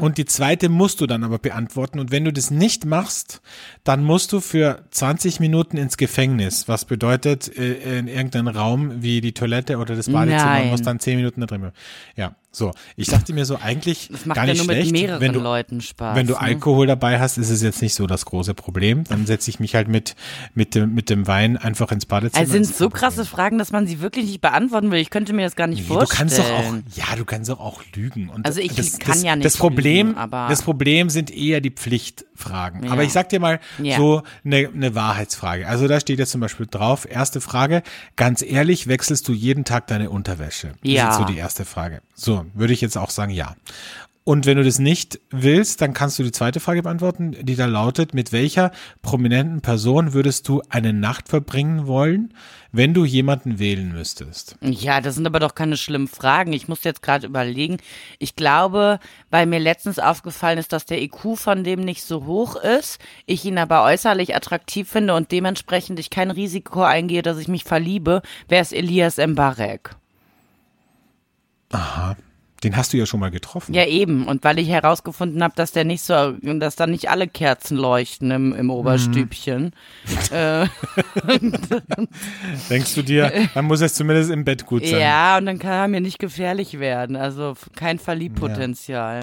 [0.00, 1.98] und die zweite musst du dann aber beantworten.
[1.98, 3.42] Und wenn du das nicht machst,
[3.84, 9.20] dann musst du für 20 Minuten ins Gefängnis, was bedeutet äh, in irgendeinen Raum wie
[9.20, 10.70] die Toilette oder das Badezimmer Nein.
[10.70, 11.76] musst dann 10 Minuten da drin bleiben.
[12.16, 14.92] Ja, So, ich dachte mir so eigentlich Das macht gar ja nicht nur mit schlecht,
[14.92, 16.14] mehreren wenn du Leuten Spaß.
[16.16, 16.40] wenn du ne?
[16.40, 19.02] Alkohol dabei hast, ist es jetzt nicht so das große Problem.
[19.04, 20.14] Dann setze ich mich halt mit
[20.54, 22.40] mit dem mit dem Wein einfach ins Badezimmer.
[22.40, 23.24] Also sind Ist so krasse.
[23.24, 25.00] Fragen, dass man sie wirklich nicht beantworten will.
[25.00, 26.18] Ich könnte mir das gar nicht Nee, du vorstellen.
[26.30, 28.28] kannst doch auch, ja, du kannst doch auch lügen.
[28.28, 31.30] Und Also ich das, kann das, ja nicht Das Problem, lügen, aber- das Problem sind
[31.34, 32.84] eher die Pflichtfragen.
[32.84, 32.92] Ja.
[32.92, 33.96] Aber ich sag dir mal Ja.
[33.96, 35.66] so eine, eine Wahrheitsfrage.
[35.66, 37.82] Also da steht jetzt zum Beispiel drauf, erste Frage,
[38.16, 40.68] ganz ehrlich, wechselst du jeden Tag deine Unterwäsche?
[40.68, 41.08] Das Ja.
[41.10, 42.00] ist jetzt so die erste Frage.
[42.14, 43.54] So, würde ich jetzt auch sagen, ja.
[44.26, 47.66] Und wenn du das nicht willst, dann kannst du die zweite Frage beantworten, die da
[47.66, 48.72] lautet, mit welcher
[49.02, 52.32] prominenten Person würdest du eine Nacht verbringen wollen,
[52.72, 54.56] wenn du jemanden wählen müsstest?
[54.62, 56.54] Ja, das sind aber doch keine schlimmen Fragen.
[56.54, 57.76] Ich muss jetzt gerade überlegen.
[58.18, 58.98] Ich glaube,
[59.30, 63.44] weil mir letztens aufgefallen ist, dass der IQ von dem nicht so hoch ist, ich
[63.44, 68.22] ihn aber äußerlich attraktiv finde und dementsprechend ich kein Risiko eingehe, dass ich mich verliebe,
[68.48, 69.96] wäre es Elias Mbarek.
[72.64, 73.74] Den hast du ja schon mal getroffen.
[73.74, 74.26] Ja, eben.
[74.26, 78.30] Und weil ich herausgefunden habe, dass der nicht so, dass da nicht alle Kerzen leuchten
[78.30, 79.72] im, im Oberstübchen.
[80.30, 80.66] Äh,
[82.70, 85.00] Denkst du dir, dann muss es zumindest im Bett gut sein.
[85.00, 87.16] ja, und dann kann er mir nicht gefährlich werden.
[87.16, 89.22] Also kein Verliebpotenzial.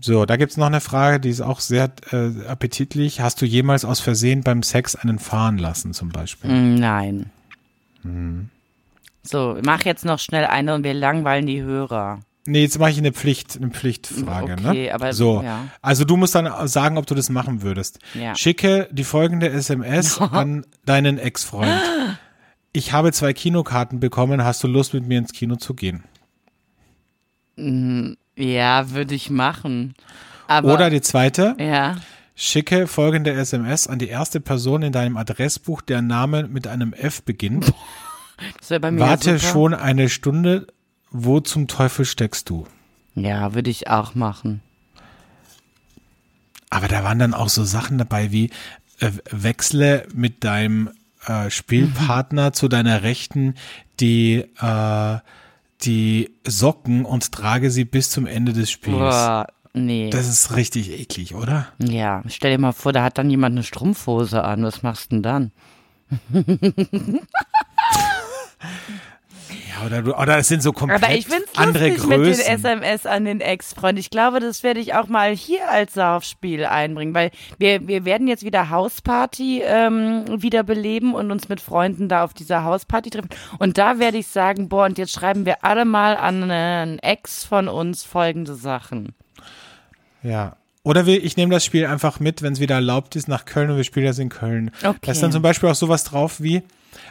[0.00, 3.20] So, da gibt's noch eine Frage, die ist auch sehr äh, appetitlich.
[3.20, 6.50] Hast du jemals aus Versehen beim Sex einen fahren lassen, zum Beispiel?
[6.50, 7.30] Mm, Nein.
[8.02, 8.48] Hm.
[9.22, 12.20] So, mach jetzt noch schnell eine und wir langweilen die Hörer.
[12.44, 14.92] Nee, jetzt mache ich eine Pflicht, eine Pflichtfrage, Okay, ne?
[14.94, 15.42] aber- so.
[15.42, 15.68] ja.
[15.80, 18.00] Also du musst dann sagen, ob du das machen würdest.
[18.14, 18.34] Ja.
[18.34, 21.80] Schicke die folgende SMS an deinen Ex-Freund.
[22.72, 26.02] Ich habe zwei Kinokarten bekommen, hast du Lust mit mir ins Kino zu gehen?
[28.36, 29.94] Ja, würde ich machen.
[30.48, 31.96] Aber, Oder die zweite, ja.
[32.34, 37.22] Schicke folgende SMS an die erste Person in deinem Adressbuch, deren Name mit einem F
[37.22, 37.72] beginnt.
[38.58, 40.66] Das wäre bei mir Warte schon eine Stunde.
[41.10, 42.66] Wo zum Teufel steckst du?
[43.14, 44.62] Ja, würde ich auch machen.
[46.70, 48.50] Aber da waren dann auch so Sachen dabei wie
[49.00, 50.90] äh, wechsle mit deinem
[51.26, 53.54] äh, Spielpartner zu deiner Rechten
[54.00, 55.18] die äh,
[55.82, 58.98] die Socken und trage sie bis zum Ende des Spiels.
[58.98, 60.10] Boah, nee.
[60.10, 61.66] Das ist richtig eklig, oder?
[61.78, 64.62] ja, stell dir mal vor, da hat dann jemand eine Strumpfhose an.
[64.62, 65.52] Was machst du denn dann?
[69.68, 72.24] Ja, oder du, oder es sind so komplett Aber ich find's andere lustig mit den
[72.24, 72.44] Größen.
[72.44, 73.98] SMS an den Ex-Freund.
[73.98, 78.28] Ich glaube, das werde ich auch mal hier als Saufspiel einbringen, weil wir, wir werden
[78.28, 83.30] jetzt wieder Hausparty ähm, wieder beleben und uns mit Freunden da auf dieser Hausparty treffen.
[83.58, 87.44] Und da werde ich sagen, boah, und jetzt schreiben wir alle mal an einen Ex
[87.44, 89.14] von uns folgende Sachen.
[90.22, 90.56] Ja.
[90.84, 93.70] Oder wir, ich nehme das Spiel einfach mit, wenn es wieder erlaubt ist, nach Köln
[93.70, 94.72] und wir spielen das in Köln.
[94.82, 94.98] Okay.
[95.02, 96.62] Da ist dann zum Beispiel auch sowas drauf wie,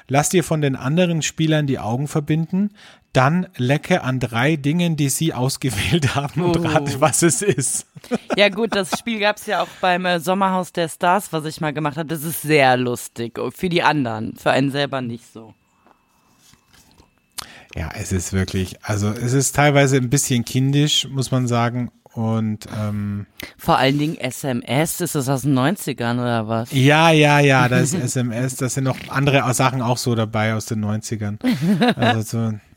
[0.08, 2.72] lass dir von den anderen Spielern die Augen verbinden,
[3.14, 6.62] dann lecke an drei Dingen, die sie ausgewählt haben und Oh.
[6.68, 7.88] rate, was es ist.
[8.38, 11.60] Ja gut, das Spiel gab es ja auch beim äh, Sommerhaus der Stars, was ich
[11.62, 12.08] mal gemacht habe.
[12.08, 13.38] Das ist sehr lustig.
[13.54, 15.54] Für die anderen, für einen selber nicht so.
[17.76, 21.92] Ja, es ist wirklich, also es ist teilweise ein bisschen kindisch, muss man sagen.
[22.14, 23.26] Und ähm,
[23.58, 26.72] Vor allen Dingen SMS, ist das aus den 90ern oder was?
[26.74, 30.66] ja, ja, ja, da ist SMS, da sind noch andere Sachen auch so dabei aus
[30.66, 31.38] den 90ern.
[31.96, 32.54] Also so,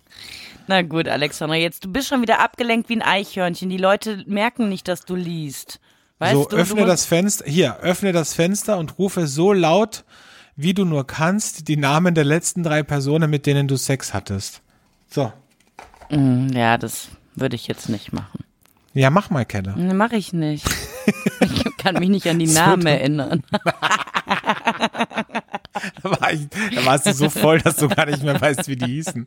[0.66, 3.68] Na gut, Alexandra, jetzt du bist schon wieder abgelenkt wie ein Eichhörnchen.
[3.68, 5.80] Die Leute merken nicht, dass du liest.
[6.18, 10.04] Weißt so, du, öffne du das Fenster, hier, öffne das Fenster und rufe so laut,
[10.56, 14.62] wie du nur kannst, die Namen der letzten drei Personen, mit denen du Sex hattest.
[15.14, 15.32] So.
[16.10, 18.40] Mm, Ja, das würde ich jetzt nicht machen.
[18.94, 19.74] Ja, mach mal, Keller.
[19.76, 20.66] Nee, mach ich nicht.
[21.40, 23.42] ich kann mich nicht an die Namen erinnern.
[26.02, 28.76] Da, war ich, da warst du so voll, dass du gar nicht mehr weißt, wie
[28.76, 29.26] die hießen.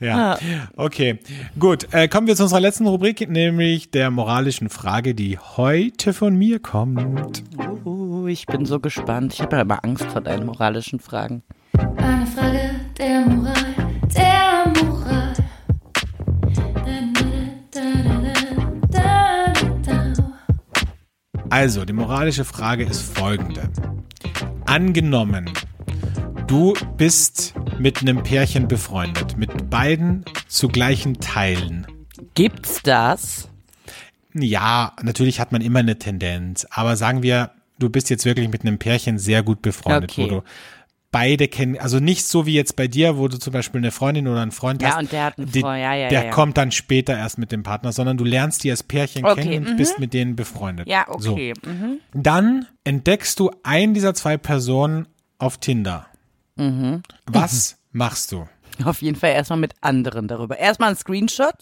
[0.00, 0.38] Ja,
[0.76, 1.20] okay.
[1.58, 6.36] Gut, äh, kommen wir zu unserer letzten Rubrik, nämlich der moralischen Frage, die heute von
[6.36, 7.44] mir kommt.
[7.84, 9.34] Uh, ich bin so gespannt.
[9.34, 11.42] Ich habe ja immer Angst vor deinen moralischen Fragen.
[11.96, 13.54] Eine Frage der Moral,
[14.14, 15.34] der Moral.
[21.50, 23.70] Also, die moralische Frage ist folgende.
[24.66, 25.50] Angenommen,
[26.46, 31.86] du bist mit einem Pärchen befreundet, mit beiden zu gleichen Teilen.
[32.34, 33.48] Gibt's das?
[34.34, 38.62] Ja, natürlich hat man immer eine Tendenz, aber sagen wir, du bist jetzt wirklich mit
[38.62, 40.24] einem Pärchen sehr gut befreundet, Okay.
[40.24, 40.42] wo du
[41.16, 44.28] beide kennen, also nicht so wie jetzt bei dir, wo du zum Beispiel eine Freundin
[44.28, 44.98] oder einen Freund Ja, hast.
[44.98, 46.30] und der hat einen Freund, ja, ja, Der ja, ja.
[46.30, 49.66] kommt dann später erst mit dem Partner, sondern du lernst die als Pärchen Okay, kennen
[49.66, 49.76] und mhm.
[49.78, 50.86] bist mit denen befreundet.
[50.88, 51.32] Ja, So.
[51.32, 51.54] okay.
[51.64, 52.00] Mhm.
[52.12, 55.08] Dann entdeckst du einen dieser zwei Personen
[55.38, 56.06] auf Tinder.
[56.56, 57.02] Mhm.
[57.24, 58.46] Was machst du?
[58.84, 60.58] Auf jeden Fall erstmal mit anderen darüber.
[60.58, 61.54] Erstmal ein Screenshot.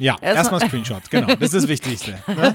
[0.00, 1.26] Ja, Erstmal- erstmal Screenshot, genau.
[1.28, 2.14] Das ist das Wichtigste.
[2.26, 2.54] Ne?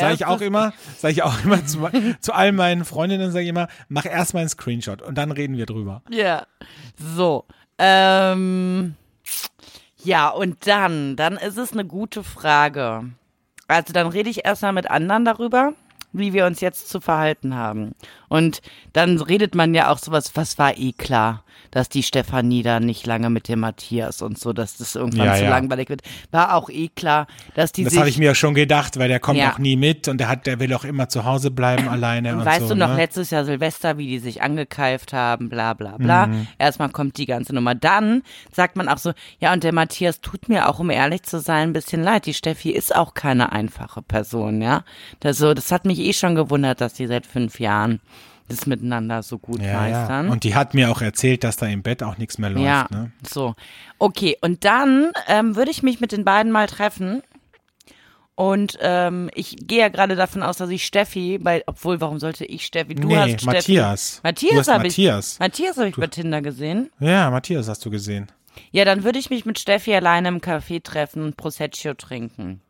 [0.00, 1.88] Sage ich auch immer, sage ich auch immer zu,
[2.20, 5.66] zu all meinen Freundinnen, sage ich immer, mach erstmal einen Screenshot und dann reden wir
[5.66, 6.02] drüber.
[6.10, 6.46] Ja.
[6.96, 7.44] So.
[7.78, 8.94] Ähm,
[10.02, 13.04] ja, und dann, dann ist es eine gute Frage.
[13.68, 15.74] Also dann rede ich erstmal mit anderen darüber,
[16.12, 17.94] wie wir uns jetzt zu verhalten haben.
[18.28, 18.62] Und
[18.94, 23.06] dann redet man ja auch sowas, was war eh klar, dass die Stefanie da nicht
[23.06, 25.50] lange mit dem Matthias und so, dass das irgendwann Ja, zu ja.
[25.50, 26.02] langweilig wird.
[26.30, 29.20] War auch eh klar, dass die Das habe ich mir ja schon gedacht, weil der
[29.20, 29.52] kommt Ja.
[29.52, 32.44] auch nie mit und der hat, der will auch immer zu Hause bleiben alleine und
[32.44, 32.68] Weißt so.
[32.70, 32.96] du noch, ne?
[32.96, 36.26] letztes Jahr Silvester, wie die sich angekeift haben, bla bla bla.
[36.26, 36.46] Mhm.
[36.58, 37.74] Erstmal kommt die ganze Nummer.
[37.74, 41.40] Dann sagt man auch so, ja, und der Matthias tut mir auch, um ehrlich zu
[41.40, 42.26] sein, ein bisschen leid.
[42.26, 44.84] Die Steffi ist auch keine einfache Person, ja.
[45.20, 48.00] Das, so, das hat mich eh schon gewundert, dass die seit fünf Jahren
[48.50, 50.26] das miteinander so gut ja, meistern.
[50.26, 50.32] ja.
[50.32, 52.64] Und die hat mir auch erzählt, dass da im Bett auch nichts mehr läuft.
[52.66, 53.10] ja, Ne?
[53.28, 53.54] so.
[53.98, 57.22] Okay, und dann ähm, würde ich mich mit den beiden mal treffen.
[58.34, 62.46] Und ähm, ich gehe ja gerade davon aus, dass ich Steffi, bei, obwohl, warum sollte
[62.46, 62.94] ich Steffi?
[62.94, 63.46] Du nee, hast Steffi.
[63.46, 64.20] Matthias.
[64.22, 64.92] Matthias habe ich.
[64.94, 65.38] Matthias.
[65.38, 66.90] Matthias habe ich bei Tinder gesehen.
[67.00, 68.32] Ja, Matthias hast du gesehen.
[68.72, 72.62] Ja, dann würde ich mich mit Steffi alleine im Café treffen und Prosecco trinken.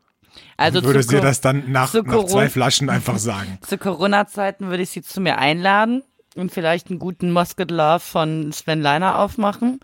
[0.57, 3.57] Also Würdest zu, dir das dann nach, nach zwei Flaschen einfach sagen?
[3.67, 6.03] zu Corona-Zeiten würde ich sie zu mir einladen
[6.35, 9.79] und vielleicht einen guten Musket Love von Sven Leiner aufmachen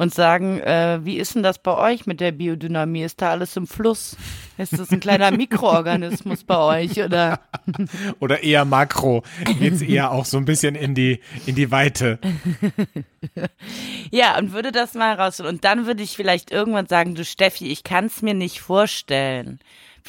[0.00, 3.02] und sagen, äh, wie ist denn das bei euch mit der Biodynamie?
[3.02, 4.16] Ist da alles im Fluss?
[4.56, 7.40] Ist das ein kleiner Mikroorganismus bei euch oder?
[8.20, 9.22] Oder eher Makro?
[9.58, 12.18] Geht's eher auch so ein bisschen in die, in die Weite?
[14.10, 15.56] Ja, und würde das mal rausholen.
[15.56, 19.60] Und dann würde ich vielleicht irgendwann sagen, du Steffi, ich kann es mir nicht vorstellen.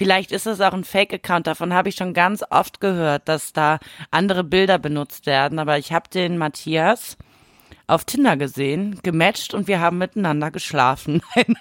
[0.02, 1.46] Vielleicht ist es auch ein Fake-Account.
[1.46, 3.78] Davon habe ich schon ganz oft gehört, dass da
[4.10, 5.60] andere Bilder benutzt werden.
[5.60, 7.18] Aber ich habe den Matthias
[7.86, 11.22] auf Tinder gesehen, gematcht und wir haben miteinander geschlafen.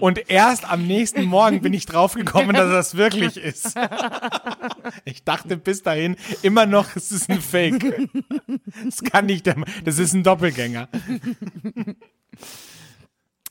[0.00, 3.76] Und erst am nächsten Morgen bin ich draufgekommen, dass das wirklich ist.
[5.04, 7.82] Ich dachte bis dahin immer noch, es ist ein Fake.
[8.84, 9.46] Das kann nicht,
[9.84, 10.88] das ist ein Doppelgänger.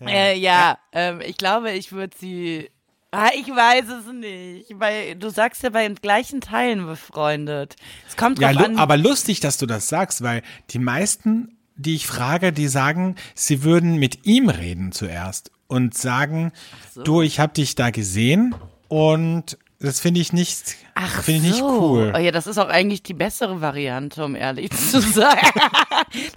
[0.10, 2.70] Äh, ja, ähm, ich glaube, ich würde sie.
[3.12, 4.68] Ah, ich weiß es nicht.
[4.80, 7.76] Weil du sagst ja bei den gleichen Teilen befreundet.
[8.08, 8.78] Es kommt Ja, drauf lu an.
[8.80, 13.64] aber lustig, dass du das sagst, weil die meisten, die ich frage, die sagen, sie
[13.64, 16.52] würden mit ihm reden zuerst und sagen,
[17.04, 18.56] du, ich habe dich da gesehen
[18.88, 21.92] und das finde ich nicht, Ach finde ich nicht so.
[21.92, 22.14] cool.
[22.16, 25.38] Oh ja, das ist auch eigentlich die bessere Variante, um ehrlich zu sein.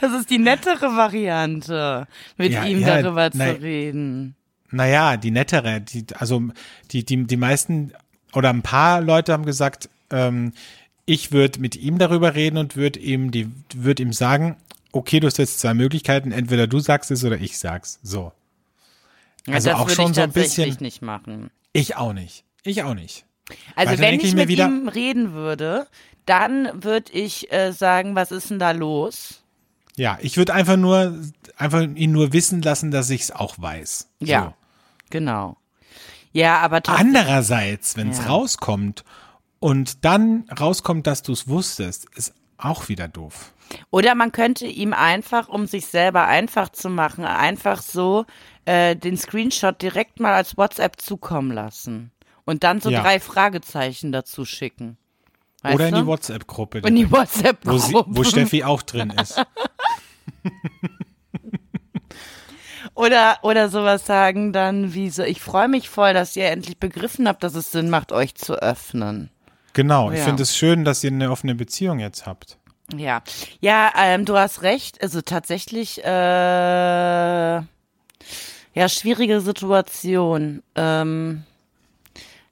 [0.00, 3.56] das ist die nettere Variante, mit Ja, ihm ja, darüber nein.
[3.56, 4.34] zu reden.
[4.70, 6.42] Naja, die nettere, die, also
[6.90, 7.92] die, die, die meisten
[8.32, 10.52] oder ein paar Leute haben gesagt, ähm,
[11.06, 14.56] ich würde mit ihm darüber reden und würde ihm die, würde ihm sagen,
[14.92, 17.98] okay, du hast jetzt zwei Möglichkeiten, entweder du sagst es oder ich sag's.
[18.02, 18.32] So.
[19.46, 21.50] Ja, Also das auch schon ich so ein tatsächlich bisschen- nicht machen.
[21.72, 22.44] Ich auch nicht.
[22.64, 23.24] Ich auch nicht.
[23.76, 25.86] Also wenn ich, ich mit wieder- ihm reden würde,
[26.26, 29.42] dann würde ich äh, sagen, was ist denn da los?
[29.96, 31.18] Ja, ich würde einfach nur,
[31.56, 34.08] einfach ihn nur wissen lassen, dass ich's auch weiß.
[34.20, 34.54] Ja, So.
[35.10, 35.56] genau.
[36.32, 38.26] Ja, aber trotzdem, Andererseits, wenn es Ja.
[38.26, 39.04] rauskommt
[39.60, 43.52] und dann rauskommt, dass du es wusstest, ist auch wieder doof.
[43.90, 48.24] Oder man könnte ihm einfach, um sich selber einfach zu machen, einfach so
[48.64, 52.10] äh, den Screenshot direkt mal als WhatsApp zukommen lassen.
[52.46, 53.02] Und dann so Ja.
[53.02, 54.96] drei Fragezeichen dazu schicken.
[55.62, 56.00] Weißt Oder in du?
[56.02, 58.04] die WhatsApp-Gruppe, In die wo, sie, WhatsApp-Gruppe.
[58.08, 59.40] wo Steffi auch drin ist.
[62.94, 67.26] Oder, oder sowas sagen dann wie so, ich freue mich voll, dass ihr endlich begriffen
[67.26, 69.30] habt, dass es Sinn macht, euch zu öffnen.
[69.72, 70.24] Genau, ich Ja.
[70.26, 72.58] finde es schön, dass ihr eine offene Beziehung jetzt habt.
[72.94, 73.22] Ja,
[73.60, 75.02] ja, ähm, du hast recht.
[75.02, 77.64] Also tatsächlich, äh, ja,
[78.86, 80.62] schwierige Situation.
[80.76, 81.42] Ähm,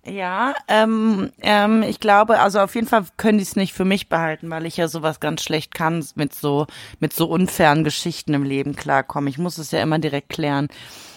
[0.05, 4.09] ja, ähm, ähm, ich glaube, also auf jeden Fall können die es nicht für mich
[4.09, 6.67] behalten, weil ich ja sowas ganz schlecht kann, mit so,
[6.99, 9.29] mit so unfairen Geschichten im Leben klarkommen.
[9.29, 10.69] Ich muss es ja immer direkt klären.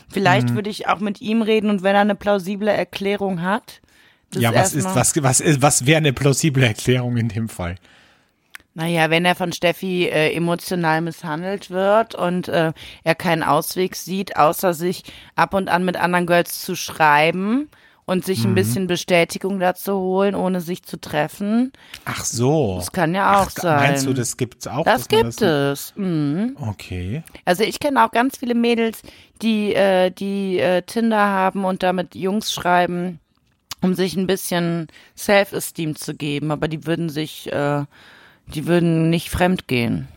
[0.07, 0.55] Vielleicht Mhm.
[0.55, 3.81] würde ich auch mit ihm reden und wenn er eine plausible Erklärung hat.
[4.29, 7.75] das ja, was ist, was, was ist, was wäre eine plausible Erklärung in dem Fall?
[8.75, 12.73] Naja, wenn er von Steffi äh, emotional misshandelt wird und äh,
[13.03, 15.03] er keinen Ausweg sieht, außer sich
[15.35, 17.69] ab und an mit anderen Girls zu schreiben
[18.05, 18.51] und sich Mhm.
[18.51, 21.71] ein bisschen Bestätigung dazu holen, ohne sich zu treffen.
[22.05, 22.75] Ach so.
[22.77, 23.91] Das kann ja auch Ach, sein.
[23.91, 24.83] Meinst du, das gibt's auch?
[24.85, 25.93] das gibt es.
[25.95, 26.55] Mhm.
[26.59, 27.23] Okay.
[27.45, 29.01] Also ich kenne auch ganz viele Mädels,
[29.41, 33.19] die, äh, die äh, Tinder haben und damit Jungs schreiben,
[33.81, 34.87] um sich ein bisschen
[35.17, 37.85] Self-Esteem zu geben, aber die würden sich, äh,
[38.53, 40.07] die würden nicht fremd gehen.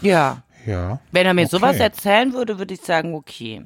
[0.00, 0.42] Ja.
[0.66, 1.00] Ja.
[1.12, 1.50] Wenn er mir Okay.
[1.50, 3.62] sowas erzählen würde, würde ich sagen, okay.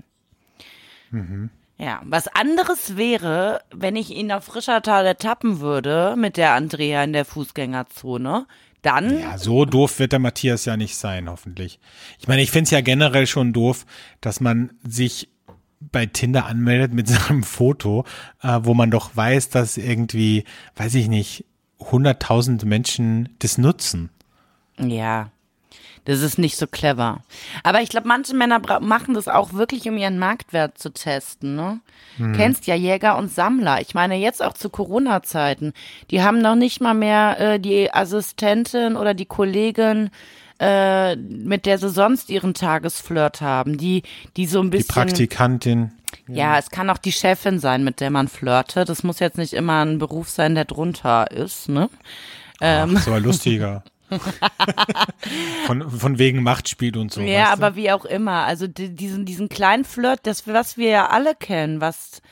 [1.82, 7.12] Ja, was anderes wäre, wenn ich ihn auf Frischertal ertappen würde mit der Andrea in
[7.12, 8.46] der Fußgängerzone,
[8.82, 11.80] dann Ja, so doof wird der Matthias ja nicht sein, hoffentlich.
[12.20, 13.84] Ich meine, ich finde es ja generell schon doof,
[14.20, 15.28] dass man sich
[15.80, 18.04] bei Tinder anmeldet mit seinem Foto,
[18.42, 20.44] äh, wo man doch weiß, dass irgendwie,
[20.76, 21.46] weiß ich nicht,
[21.80, 24.10] 100.000 Menschen das nutzen.
[24.78, 25.32] Ja,
[26.04, 27.22] das ist nicht so clever.
[27.62, 31.54] Aber ich glaube, manche Männer machen das auch wirklich, um ihren Marktwert zu testen.
[31.54, 31.80] Ne?
[32.34, 33.80] Kennst ja Jäger und Sammler.
[33.80, 35.72] Ich meine, jetzt auch zu Corona-Zeiten.
[36.10, 40.10] Die haben noch nicht mal mehr äh, die Assistentin oder die Kollegin,
[40.60, 43.78] äh, mit der sie sonst ihren Tagesflirt haben.
[43.78, 44.02] Die,
[44.36, 44.94] die so ein Die bisschen.
[44.94, 45.92] Praktikantin.
[46.28, 48.88] Ja, es kann auch die Chefin sein, mit der man flirtet.
[48.88, 51.68] Das muss jetzt nicht immer ein Beruf sein, der drunter ist.
[51.68, 51.88] Ne?
[52.60, 53.82] Ach, so ein lustiger.
[55.66, 57.20] von, von wegen Machtspiel und so.
[57.20, 57.64] Ja, weißt du?
[57.64, 58.44] aber wie auch immer.
[58.44, 62.22] Also die, diesen, diesen kleinen Flirt, das, was wir ja alle kennen, was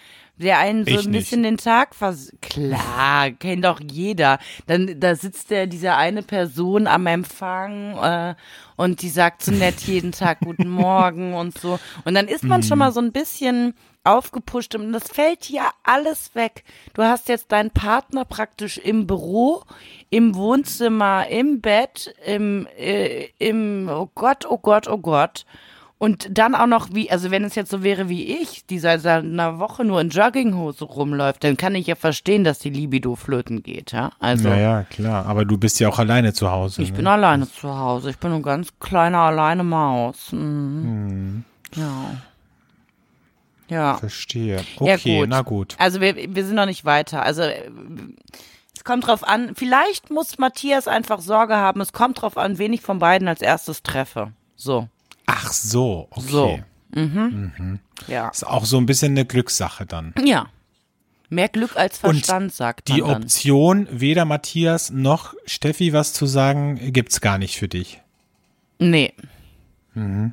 [0.41, 1.21] der einen so Ich ein nicht.
[1.21, 2.33] bisschen den Tag vers...
[2.41, 4.39] Klar, kennt doch jeder.
[4.67, 8.35] Dann da sitzt der, diese eine Person am Empfang äh,
[8.77, 11.79] und die sagt so nett jeden Tag Guten Morgen und so.
[12.05, 12.81] Und dann ist man schon Mhm.
[12.81, 16.65] mal so ein bisschen aufgepusht und das fällt ja alles weg.
[16.95, 19.63] Du hast jetzt deinen Partner praktisch im Büro,
[20.09, 25.45] im Wohnzimmer, im Bett, im, äh, im, oh Gott, oh Gott, oh Gott.
[26.03, 29.05] Und dann auch noch wie, also wenn es jetzt so wäre wie ich, die seit
[29.05, 33.63] einer Woche nur in Jogginghose rumläuft, dann kann ich ja verstehen, dass die Libido flöten
[33.63, 34.11] geht, ja.
[34.19, 35.27] Also Naja, klar.
[35.27, 36.81] Aber du bist ja auch alleine zu Hause.
[36.81, 36.97] ich ne?
[36.97, 38.09] bin alleine zu Hause.
[38.09, 40.33] Ich bin eine ganz kleine alleine Maus.
[40.33, 41.45] Mhm.
[41.77, 42.15] Ja.
[43.69, 43.99] Ja.
[43.99, 44.65] Verstehe.
[44.81, 45.29] Ja, Okay, gut.
[45.29, 45.77] na gut.
[45.79, 47.25] Also wir, wir sind noch nicht weiter.
[47.25, 47.71] Also äh,
[48.75, 52.73] es kommt drauf an, vielleicht muss Matthias einfach Sorge haben, es kommt drauf an, wen
[52.73, 54.33] ich von beiden als erstes treffe.
[54.57, 54.89] So.
[55.33, 56.23] Ach so, okay.
[56.29, 56.61] So.
[58.09, 58.29] Ja.
[58.29, 60.13] Ist auch so ein bisschen eine Glückssache dann.
[60.25, 60.49] Ja.
[61.29, 63.23] Mehr Glück als Verstand, sagt man Die dann.
[63.23, 68.01] Option, weder Matthias noch Steffi was zu sagen, gibt's gar nicht für dich.
[68.81, 69.13] Nee.
[69.95, 70.33] Mhm.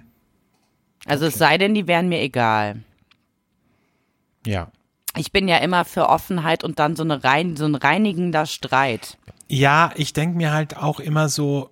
[1.06, 2.82] Also es sei denn, die wären mir egal.
[4.46, 4.72] Ja.
[5.16, 9.18] Ich bin ja immer für Offenheit und dann so, eine rein, so ein reinigender Streit.
[9.48, 11.70] Ja, ich denke mir halt auch immer so,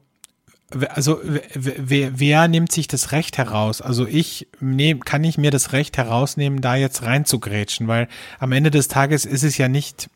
[0.90, 1.20] also
[1.54, 3.82] wer, wer nimmt sich das Recht heraus?
[3.82, 8.08] Also ich nehm, kann ich mir das Recht herausnehmen, da jetzt reinzugrätschen, weil
[8.40, 10.10] am Ende des Tages ist es ja nicht,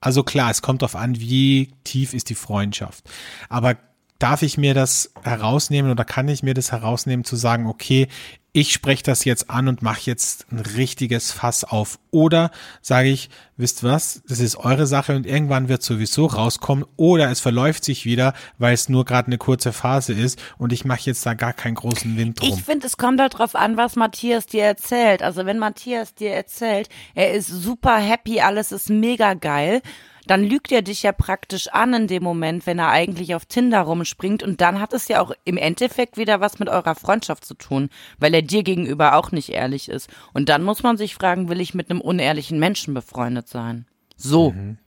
[0.00, 3.04] also klar, es kommt darauf an, wie tief ist die Freundschaft.
[3.48, 3.76] Aber
[4.18, 8.08] darf ich mir das herausnehmen oder kann ich mir das herausnehmen zu sagen, okay,
[8.56, 11.98] ich spreche das jetzt an und mache jetzt ein richtiges Fass auf.
[12.12, 16.84] Oder sage ich, wisst was, das ist eure Sache und irgendwann wird sowieso rauskommen.
[16.96, 20.84] Oder es verläuft sich wieder, weil es nur gerade eine kurze Phase ist und ich
[20.84, 22.48] mache jetzt da gar keinen großen Wind drum.
[22.48, 25.24] Ich finde, es kommt halt drauf an, was Matthias dir erzählt.
[25.24, 29.82] Also wenn Matthias dir erzählt, er ist super happy, alles ist mega geil,
[30.26, 33.80] dann lügt er dich ja praktisch an in dem Moment, wenn er eigentlich auf Tinder
[33.82, 34.42] rumspringt.
[34.42, 37.90] Und dann hat es ja auch im Endeffekt wieder was mit eurer Freundschaft zu tun,
[38.18, 40.08] weil er dir gegenüber auch nicht ehrlich ist.
[40.32, 43.86] Und dann muss man sich fragen, will ich mit einem unehrlichen Menschen befreundet sein?
[44.16, 44.78] So, Mhm.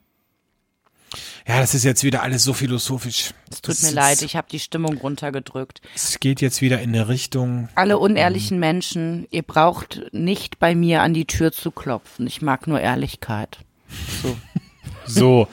[1.48, 3.32] ja, das ist jetzt wieder alles so philosophisch.
[3.52, 5.82] es tut Das mir leid, ich habe die Stimmung runtergedrückt.
[5.96, 7.70] Es geht jetzt wieder in eine Richtung.
[7.76, 12.26] Alle unehrlichen Menschen, ihr braucht nicht bei mir an die Tür zu klopfen.
[12.28, 13.60] Ich mag nur Ehrlichkeit.
[14.24, 14.36] So.
[15.08, 15.48] So,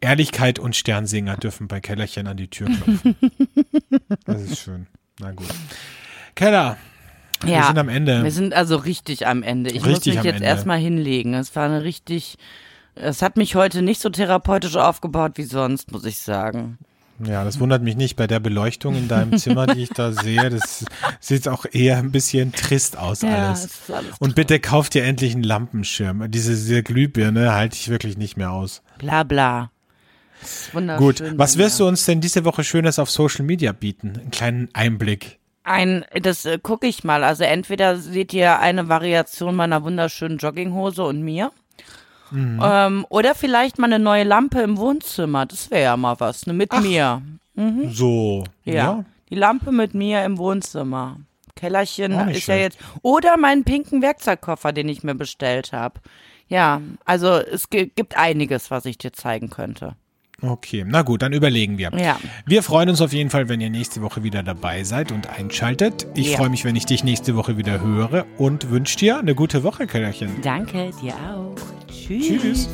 [0.00, 3.16] Ehrlichkeit und Sternsinger dürfen bei Kellerchen an die Tür klopfen.
[4.24, 4.86] Das ist schön.
[5.20, 5.46] Na gut.
[6.34, 6.76] Keller,
[7.44, 8.24] Ja, wir sind am Ende.
[8.24, 9.70] Wir sind also richtig am Ende.
[9.70, 11.34] Ich Richtig muss mich jetzt erstmal hinlegen.
[11.34, 12.36] Es war eine richtig,
[12.94, 16.78] es hat mich heute nicht so therapeutisch aufgebaut wie sonst, muss ich sagen.
[17.24, 20.50] Ja, das wundert mich nicht bei der Beleuchtung in deinem Zimmer, die ich da sehe.
[20.50, 20.84] Das
[21.20, 23.64] sieht auch eher ein bisschen trist aus alles.
[23.64, 26.30] es ist alles Und bitte kauf dir endlich einen Lampenschirm.
[26.30, 28.82] Diese, diese Glühbirne halte ich wirklich nicht mehr aus.
[28.98, 29.70] bla bla.
[30.96, 34.18] Gut, was wirst du uns denn diese Woche Schönes auf Social Media bieten?
[34.20, 35.38] Einen kleinen Einblick.
[35.64, 37.22] Ein, das äh, gucke ich mal.
[37.22, 41.52] Also entweder seht ihr eine Variation meiner wunderschönen Jogginghose und mir.
[42.32, 42.60] Mhm.
[42.62, 45.46] Ähm, oder vielleicht mal eine neue Lampe im Wohnzimmer.
[45.46, 46.46] Das wäre ja mal was.
[46.46, 47.22] Ne, mit mir.
[47.90, 48.44] So.
[48.64, 48.74] Ja.
[48.74, 49.04] ja.
[49.30, 51.18] Die Lampe mit mir im Wohnzimmer.
[51.54, 52.78] Kellerchen nicht ist ja schlecht.
[52.80, 52.98] jetzt.
[53.02, 56.00] Oder meinen pinken Werkzeugkoffer, den ich mir bestellt habe.
[56.48, 59.94] Ja, also es gi- gibt einiges, was ich dir zeigen könnte.
[60.42, 61.90] Okay, na gut, dann überlegen wir.
[61.96, 62.18] Ja.
[62.46, 66.06] Wir freuen uns auf jeden Fall, wenn ihr nächste Woche wieder dabei seid und einschaltet.
[66.14, 66.38] Ich Ja.
[66.38, 69.86] freue mich, wenn ich dich nächste Woche wieder höre und wünsche dir eine gute Woche,
[69.86, 70.30] Kellerchen.
[70.42, 71.54] Danke, dir auch.
[71.88, 72.26] Tschüss.
[72.26, 72.68] Tschüss.